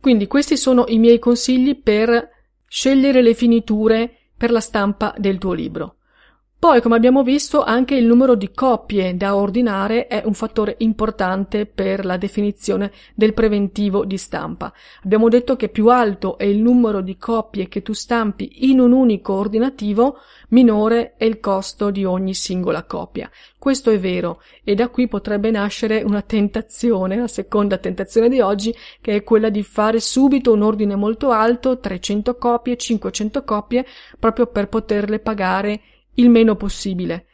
Quindi 0.00 0.26
questi 0.26 0.56
sono 0.56 0.84
i 0.88 0.98
miei 0.98 1.18
consigli 1.18 1.82
per 1.82 2.35
Scegliere 2.68 3.22
le 3.22 3.34
finiture 3.34 4.30
per 4.36 4.50
la 4.50 4.60
stampa 4.60 5.14
del 5.16 5.38
tuo 5.38 5.52
libro. 5.52 5.96
Poi, 6.58 6.80
come 6.80 6.96
abbiamo 6.96 7.22
visto, 7.22 7.62
anche 7.62 7.96
il 7.96 8.06
numero 8.06 8.34
di 8.34 8.50
copie 8.52 9.14
da 9.14 9.36
ordinare 9.36 10.06
è 10.06 10.22
un 10.24 10.32
fattore 10.32 10.76
importante 10.78 11.66
per 11.66 12.06
la 12.06 12.16
definizione 12.16 12.90
del 13.14 13.34
preventivo 13.34 14.06
di 14.06 14.16
stampa. 14.16 14.72
Abbiamo 15.04 15.28
detto 15.28 15.54
che 15.54 15.68
più 15.68 15.88
alto 15.88 16.38
è 16.38 16.44
il 16.44 16.56
numero 16.56 17.02
di 17.02 17.18
copie 17.18 17.68
che 17.68 17.82
tu 17.82 17.92
stampi 17.92 18.70
in 18.70 18.80
un 18.80 18.92
unico 18.92 19.34
ordinativo, 19.34 20.16
minore 20.48 21.14
è 21.18 21.24
il 21.24 21.40
costo 21.40 21.90
di 21.90 22.06
ogni 22.06 22.32
singola 22.32 22.84
copia. 22.84 23.30
Questo 23.58 23.90
è 23.90 23.98
vero 23.98 24.40
e 24.64 24.74
da 24.74 24.88
qui 24.88 25.08
potrebbe 25.08 25.50
nascere 25.50 26.02
una 26.02 26.22
tentazione, 26.22 27.16
la 27.16 27.28
seconda 27.28 27.76
tentazione 27.76 28.30
di 28.30 28.40
oggi, 28.40 28.74
che 29.02 29.16
è 29.16 29.22
quella 29.24 29.50
di 29.50 29.62
fare 29.62 30.00
subito 30.00 30.52
un 30.54 30.62
ordine 30.62 30.96
molto 30.96 31.30
alto, 31.32 31.78
300 31.78 32.38
copie, 32.38 32.78
500 32.78 33.44
copie, 33.44 33.84
proprio 34.18 34.46
per 34.46 34.68
poterle 34.68 35.18
pagare 35.18 35.80
il 36.16 36.28
meno 36.30 36.56
possibile. 36.56 37.26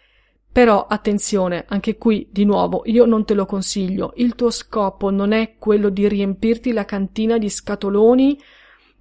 Però 0.52 0.86
attenzione, 0.86 1.64
anche 1.66 1.96
qui 1.96 2.28
di 2.30 2.44
nuovo 2.44 2.82
io 2.84 3.06
non 3.06 3.24
te 3.24 3.34
lo 3.34 3.46
consiglio. 3.46 4.12
Il 4.16 4.34
tuo 4.34 4.50
scopo 4.50 5.10
non 5.10 5.32
è 5.32 5.56
quello 5.58 5.88
di 5.88 6.06
riempirti 6.06 6.72
la 6.72 6.84
cantina 6.84 7.38
di 7.38 7.48
scatoloni 7.48 8.38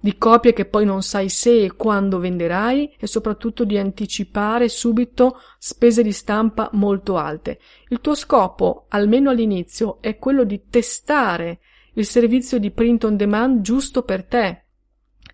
di 0.02 0.18
copie 0.18 0.52
che 0.52 0.64
poi 0.64 0.84
non 0.84 1.02
sai 1.02 1.28
se 1.28 1.62
e 1.62 1.76
quando 1.76 2.18
venderai 2.18 2.96
e 2.98 3.06
soprattutto 3.06 3.64
di 3.64 3.78
anticipare 3.78 4.68
subito 4.68 5.38
spese 5.58 6.02
di 6.02 6.10
stampa 6.10 6.70
molto 6.72 7.18
alte. 7.18 7.60
Il 7.88 8.00
tuo 8.00 8.16
scopo, 8.16 8.86
almeno 8.88 9.30
all'inizio, 9.30 9.98
è 10.00 10.18
quello 10.18 10.42
di 10.42 10.62
testare 10.68 11.60
il 11.94 12.04
servizio 12.04 12.58
di 12.58 12.72
print 12.72 13.04
on 13.04 13.16
demand 13.16 13.60
giusto 13.60 14.02
per 14.02 14.24
te, 14.24 14.64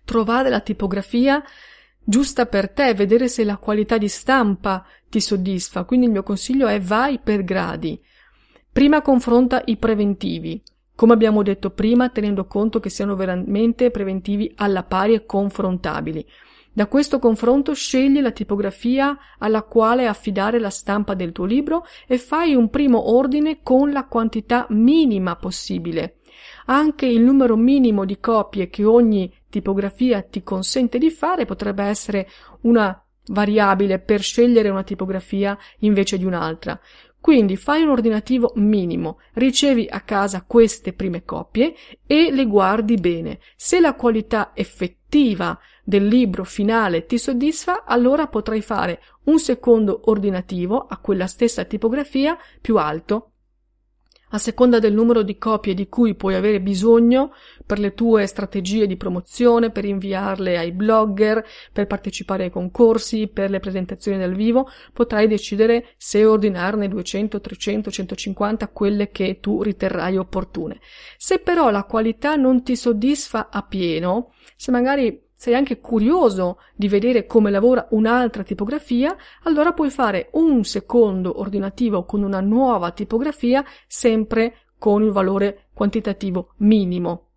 trovare 0.05 0.49
la 0.49 0.59
tipografia 0.59 1.41
giusta 2.09 2.47
per 2.47 2.71
te, 2.71 2.95
vedere 2.95 3.27
se 3.27 3.43
la 3.43 3.57
qualità 3.57 3.99
di 3.99 4.07
stampa 4.07 4.83
ti 5.07 5.21
soddisfa. 5.21 5.83
Quindi 5.83 6.07
il 6.07 6.11
mio 6.11 6.23
consiglio 6.23 6.67
è 6.67 6.81
vai 6.81 7.19
per 7.19 7.43
gradi. 7.43 8.01
Prima 8.71 9.03
confronta 9.03 9.61
i 9.65 9.77
preventivi, 9.77 10.61
come 10.95 11.13
abbiamo 11.13 11.43
detto 11.43 11.69
prima, 11.69 12.09
tenendo 12.09 12.45
conto 12.45 12.79
che 12.79 12.89
siano 12.89 13.15
veramente 13.15 13.91
preventivi 13.91 14.51
alla 14.55 14.83
pari 14.83 15.13
e 15.13 15.25
confrontabili. 15.25 16.25
Da 16.73 16.87
questo 16.87 17.19
confronto 17.19 17.73
scegli 17.73 18.21
la 18.21 18.31
tipografia 18.31 19.17
alla 19.37 19.63
quale 19.63 20.07
affidare 20.07 20.59
la 20.59 20.69
stampa 20.69 21.13
del 21.13 21.31
tuo 21.31 21.45
libro 21.45 21.85
e 22.07 22.17
fai 22.17 22.55
un 22.55 22.69
primo 22.69 23.13
ordine 23.15 23.59
con 23.61 23.91
la 23.91 24.07
quantità 24.07 24.65
minima 24.69 25.35
possibile. 25.35 26.19
Anche 26.65 27.05
il 27.05 27.21
numero 27.21 27.55
minimo 27.55 28.05
di 28.05 28.19
copie 28.19 28.69
che 28.69 28.83
ogni 28.83 29.31
tipografia 29.49 30.21
ti 30.21 30.43
consente 30.43 30.97
di 30.97 31.09
fare 31.09 31.45
potrebbe 31.45 31.83
essere 31.83 32.29
una 32.61 33.03
variabile 33.27 33.99
per 33.99 34.21
scegliere 34.21 34.69
una 34.69 34.83
tipografia 34.83 35.57
invece 35.79 36.17
di 36.17 36.25
un'altra. 36.25 36.79
Quindi 37.21 37.57
fai 37.57 37.81
un 37.81 37.89
ordinativo 37.89 38.53
minimo, 38.55 39.19
ricevi 39.33 39.87
a 39.89 39.99
casa 40.01 40.45
queste 40.47 40.93
prime 40.93 41.25
copie 41.25 41.75
e 42.07 42.31
le 42.31 42.45
guardi 42.45 42.95
bene. 42.95 43.39
Se 43.57 43.81
la 43.81 43.93
qualità 43.93 44.51
effettiva 44.53 45.59
del 45.83 46.07
libro 46.07 46.45
finale 46.45 47.05
ti 47.05 47.17
soddisfa, 47.17 47.83
allora 47.83 48.27
potrai 48.27 48.61
fare 48.61 49.01
un 49.25 49.37
secondo 49.37 50.01
ordinativo 50.05 50.85
a 50.87 50.97
quella 50.97 51.27
stessa 51.27 51.65
tipografia 51.65 52.37
più 52.61 52.77
alto 52.77 53.31
a 54.29 54.37
seconda 54.37 54.79
del 54.79 54.93
numero 54.93 55.21
di 55.21 55.37
copie 55.37 55.73
di 55.73 55.87
cui 55.87 56.15
puoi 56.15 56.35
avere 56.35 56.61
bisogno 56.61 57.33
per 57.65 57.79
le 57.79 57.93
tue 57.93 58.25
strategie 58.25 58.87
di 58.87 58.97
promozione, 58.97 59.71
per 59.71 59.85
inviarle 59.85 60.57
ai 60.57 60.71
blogger, 60.71 61.45
per 61.71 61.87
partecipare 61.87 62.45
ai 62.45 62.49
concorsi, 62.49 63.27
per 63.27 63.49
le 63.49 63.59
presentazioni 63.59 64.17
dal 64.17 64.33
vivo, 64.33 64.69
potrai 64.93 65.27
decidere 65.27 65.89
se 65.97 66.25
ordinarne 66.25 66.87
200, 66.87 67.39
300, 67.39 67.91
150, 67.91 68.67
quelle 68.69 69.11
che 69.11 69.39
tu 69.39 69.61
riterrai 69.61 70.17
opportune. 70.17 70.79
Se 71.17 71.39
però 71.39 71.69
la 71.69 71.83
qualità 71.83 72.35
non 72.35 72.63
ti 72.63 72.75
soddisfa 72.75 73.49
a 73.51 73.61
pieno, 73.63 74.33
se 74.55 74.71
magari 74.71 75.27
sei 75.39 75.55
anche 75.55 75.79
curioso 75.79 76.59
di 76.75 76.89
vedere 76.89 77.25
come 77.25 77.49
lavora 77.49 77.87
un'altra 77.91 78.43
tipografia, 78.43 79.15
allora 79.43 79.71
puoi 79.71 79.89
fare 79.89 80.27
un 80.33 80.65
secondo 80.65 81.39
ordinativo 81.39 82.03
con 82.03 82.23
una 82.23 82.41
nuova 82.41 82.91
tipografia 82.91 83.63
sempre 83.87 84.53
con 84.77 85.01
il 85.01 85.11
valore 85.11 85.67
quantitativo 85.73 86.55
minimo. 86.57 87.27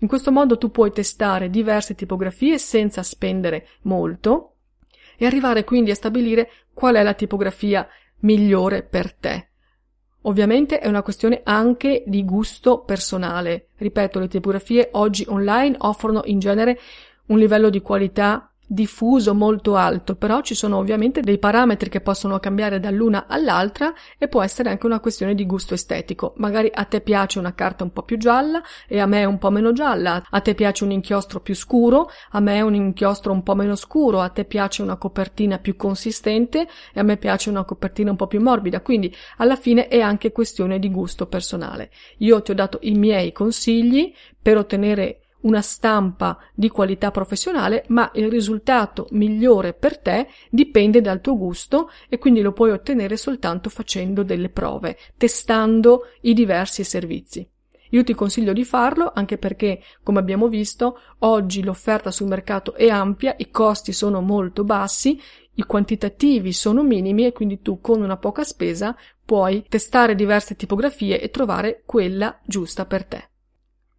In 0.00 0.08
questo 0.08 0.30
modo 0.30 0.58
tu 0.58 0.70
puoi 0.70 0.92
testare 0.92 1.48
diverse 1.48 1.94
tipografie 1.94 2.58
senza 2.58 3.02
spendere 3.02 3.66
molto 3.84 4.56
e 5.16 5.24
arrivare 5.24 5.64
quindi 5.64 5.90
a 5.90 5.94
stabilire 5.94 6.50
qual 6.74 6.96
è 6.96 7.02
la 7.02 7.14
tipografia 7.14 7.88
migliore 8.18 8.82
per 8.82 9.10
te. 9.14 9.52
Ovviamente 10.24 10.80
è 10.80 10.86
una 10.86 11.02
questione 11.02 11.40
anche 11.44 12.04
di 12.06 12.24
gusto 12.24 12.82
personale. 12.82 13.68
Ripeto, 13.78 14.18
le 14.18 14.28
tipografie 14.28 14.90
oggi 14.92 15.24
online 15.26 15.76
offrono 15.78 16.20
in 16.26 16.38
genere 16.38 16.78
un 17.32 17.38
livello 17.38 17.70
di 17.70 17.80
qualità 17.80 18.52
diffuso 18.72 19.34
molto 19.34 19.76
alto, 19.76 20.16
però 20.16 20.40
ci 20.40 20.54
sono 20.54 20.78
ovviamente 20.78 21.20
dei 21.20 21.38
parametri 21.38 21.90
che 21.90 22.00
possono 22.00 22.38
cambiare 22.38 22.80
dall'una 22.80 23.26
all'altra 23.28 23.92
e 24.16 24.28
può 24.28 24.42
essere 24.42 24.70
anche 24.70 24.86
una 24.86 25.00
questione 25.00 25.34
di 25.34 25.44
gusto 25.44 25.74
estetico. 25.74 26.32
Magari 26.36 26.70
a 26.72 26.84
te 26.84 27.02
piace 27.02 27.38
una 27.38 27.54
carta 27.54 27.84
un 27.84 27.92
po' 27.92 28.02
più 28.02 28.16
gialla 28.16 28.62
e 28.88 28.98
a 28.98 29.06
me 29.06 29.24
un 29.24 29.36
po' 29.36 29.50
meno 29.50 29.72
gialla, 29.72 30.24
a 30.28 30.40
te 30.40 30.54
piace 30.54 30.84
un 30.84 30.90
inchiostro 30.90 31.40
più 31.40 31.54
scuro, 31.54 32.08
a 32.30 32.40
me 32.40 32.60
un 32.62 32.74
inchiostro 32.74 33.32
un 33.32 33.42
po' 33.42 33.54
meno 33.54 33.76
scuro, 33.76 34.20
a 34.20 34.30
te 34.30 34.44
piace 34.44 34.80
una 34.80 34.96
copertina 34.96 35.58
più 35.58 35.76
consistente 35.76 36.66
e 36.94 37.00
a 37.00 37.02
me 37.02 37.18
piace 37.18 37.50
una 37.50 37.64
copertina 37.64 38.10
un 38.10 38.16
po' 38.16 38.26
più 38.26 38.40
morbida, 38.40 38.80
quindi 38.80 39.14
alla 39.36 39.56
fine 39.56 39.88
è 39.88 40.00
anche 40.00 40.32
questione 40.32 40.78
di 40.78 40.90
gusto 40.90 41.26
personale. 41.26 41.90
Io 42.18 42.40
ti 42.40 42.52
ho 42.52 42.54
dato 42.54 42.78
i 42.82 42.92
miei 42.92 43.32
consigli 43.32 44.14
per 44.40 44.56
ottenere 44.56 45.21
una 45.42 45.62
stampa 45.62 46.38
di 46.54 46.68
qualità 46.68 47.10
professionale, 47.10 47.84
ma 47.88 48.10
il 48.14 48.30
risultato 48.30 49.06
migliore 49.10 49.72
per 49.72 49.98
te 49.98 50.28
dipende 50.50 51.00
dal 51.00 51.20
tuo 51.20 51.36
gusto 51.36 51.90
e 52.08 52.18
quindi 52.18 52.40
lo 52.40 52.52
puoi 52.52 52.70
ottenere 52.70 53.16
soltanto 53.16 53.70
facendo 53.70 54.22
delle 54.22 54.48
prove, 54.48 54.98
testando 55.16 56.06
i 56.22 56.34
diversi 56.34 56.84
servizi. 56.84 57.48
Io 57.92 58.04
ti 58.04 58.14
consiglio 58.14 58.54
di 58.54 58.64
farlo 58.64 59.12
anche 59.14 59.36
perché, 59.36 59.82
come 60.02 60.18
abbiamo 60.18 60.48
visto, 60.48 60.98
oggi 61.20 61.62
l'offerta 61.62 62.10
sul 62.10 62.26
mercato 62.26 62.74
è 62.74 62.88
ampia, 62.88 63.34
i 63.36 63.50
costi 63.50 63.92
sono 63.92 64.22
molto 64.22 64.64
bassi, 64.64 65.20
i 65.54 65.64
quantitativi 65.64 66.52
sono 66.52 66.82
minimi 66.82 67.26
e 67.26 67.32
quindi 67.32 67.60
tu 67.60 67.80
con 67.80 68.00
una 68.00 68.16
poca 68.16 68.44
spesa 68.44 68.96
puoi 69.24 69.64
testare 69.68 70.14
diverse 70.14 70.56
tipografie 70.56 71.20
e 71.20 71.30
trovare 71.30 71.82
quella 71.84 72.40
giusta 72.44 72.86
per 72.86 73.04
te. 73.04 73.31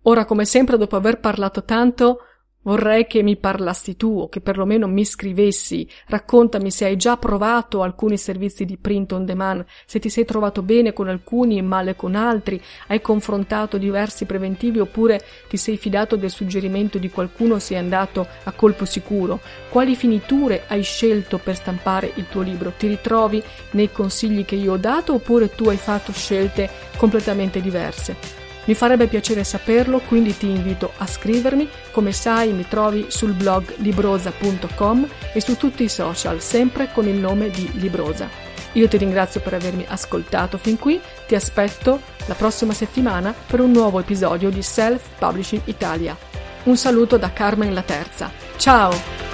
Ora, 0.06 0.26
come 0.26 0.44
sempre, 0.44 0.78
dopo 0.78 0.98
aver 0.98 1.22
parlato 1.22 1.64
tanto, 1.64 2.20
vorrei 2.64 3.08
che 3.08 3.24
mi 3.24 3.38
parlassi 3.38 3.96
tu 3.96 4.20
o 4.20 4.28
che 4.28 4.42
perlomeno 4.42 4.86
mi 4.86 5.06
scrivessi. 5.06 5.88
Raccontami 6.08 6.72
se 6.72 6.84
hai 6.84 6.98
già 6.98 7.16
provato 7.16 7.84
alcuni 7.84 8.18
servizi 8.18 8.66
di 8.66 8.78
print 8.78 9.14
on 9.14 9.24
demand, 9.24 9.64
se 9.86 10.00
ti 10.00 10.10
sei 10.10 10.26
trovato 10.26 10.62
bene 10.62 10.92
con 10.92 11.08
alcuni 11.08 11.58
e 11.58 11.62
male 11.62 11.96
con 11.96 12.16
altri, 12.16 12.62
hai 12.88 13.00
confrontato 13.00 13.78
diversi 13.78 14.26
preventivi 14.26 14.80
oppure 14.80 15.24
ti 15.48 15.56
sei 15.56 15.78
fidato 15.78 16.18
del 16.18 16.32
suggerimento 16.32 16.98
di 16.98 17.10
qualcuno 17.10 17.58
sei 17.60 17.78
andato 17.78 18.28
a 18.44 18.52
colpo 18.52 18.84
sicuro. 18.84 19.40
Quali 19.70 19.96
finiture 19.96 20.64
hai 20.68 20.84
scelto 20.84 21.38
per 21.38 21.56
stampare 21.56 22.12
il 22.16 22.28
tuo 22.28 22.42
libro? 22.42 22.74
Ti 22.78 22.88
ritrovi 22.88 23.42
nei 23.72 23.90
consigli 23.90 24.44
che 24.44 24.56
io 24.56 24.74
ho 24.74 24.78
dato 24.78 25.14
oppure 25.14 25.56
tu 25.56 25.70
hai 25.70 25.78
fatto 25.78 26.12
scelte 26.12 26.70
completamente 26.98 27.62
diverse? 27.62 28.43
Mi 28.66 28.76
farebbe 28.76 29.08
piacere 29.08 29.44
saperlo, 29.44 30.00
quindi 30.00 30.38
ti 30.38 30.50
invito 30.50 30.94
a 30.98 31.06
scrivermi. 31.06 31.68
Come 31.92 32.14
sai, 32.14 32.54
mi 32.54 32.66
trovi 32.68 33.08
sul 33.10 33.34
blog 33.34 33.76
librosa.com 33.78 35.08
e 35.34 35.42
su 35.42 35.58
tutti 35.58 35.84
i 35.84 35.90
social, 35.90 36.42
sempre 36.42 36.90
con 36.94 37.08
il 37.08 37.16
nome 37.16 37.50
di 37.50 37.70
Librosa. 37.74 38.30
Io 38.74 38.88
ti 38.88 38.98
ringrazio 38.98 39.42
per 39.42 39.54
avermi 39.54 39.86
ascoltato 39.88 40.58
fin 40.58 40.80
qui, 40.80 41.00
ti 41.28 41.36
aspetto 41.36 42.02
la 42.26 42.34
prossima 42.34 42.74
settimana 42.74 43.34
per 43.48 43.60
un 43.60 43.72
nuovo 43.72 44.00
episodio 44.00 44.50
di 44.50 44.62
Self 44.62 45.10
Publishing 45.20 45.62
Italia. 45.66 46.18
Un 46.64 46.78
saluto 46.78 47.18
da 47.18 47.32
Carmen 47.34 47.74
La 47.74 47.84
Terza. 47.84 48.32
Ciao! 48.58 49.33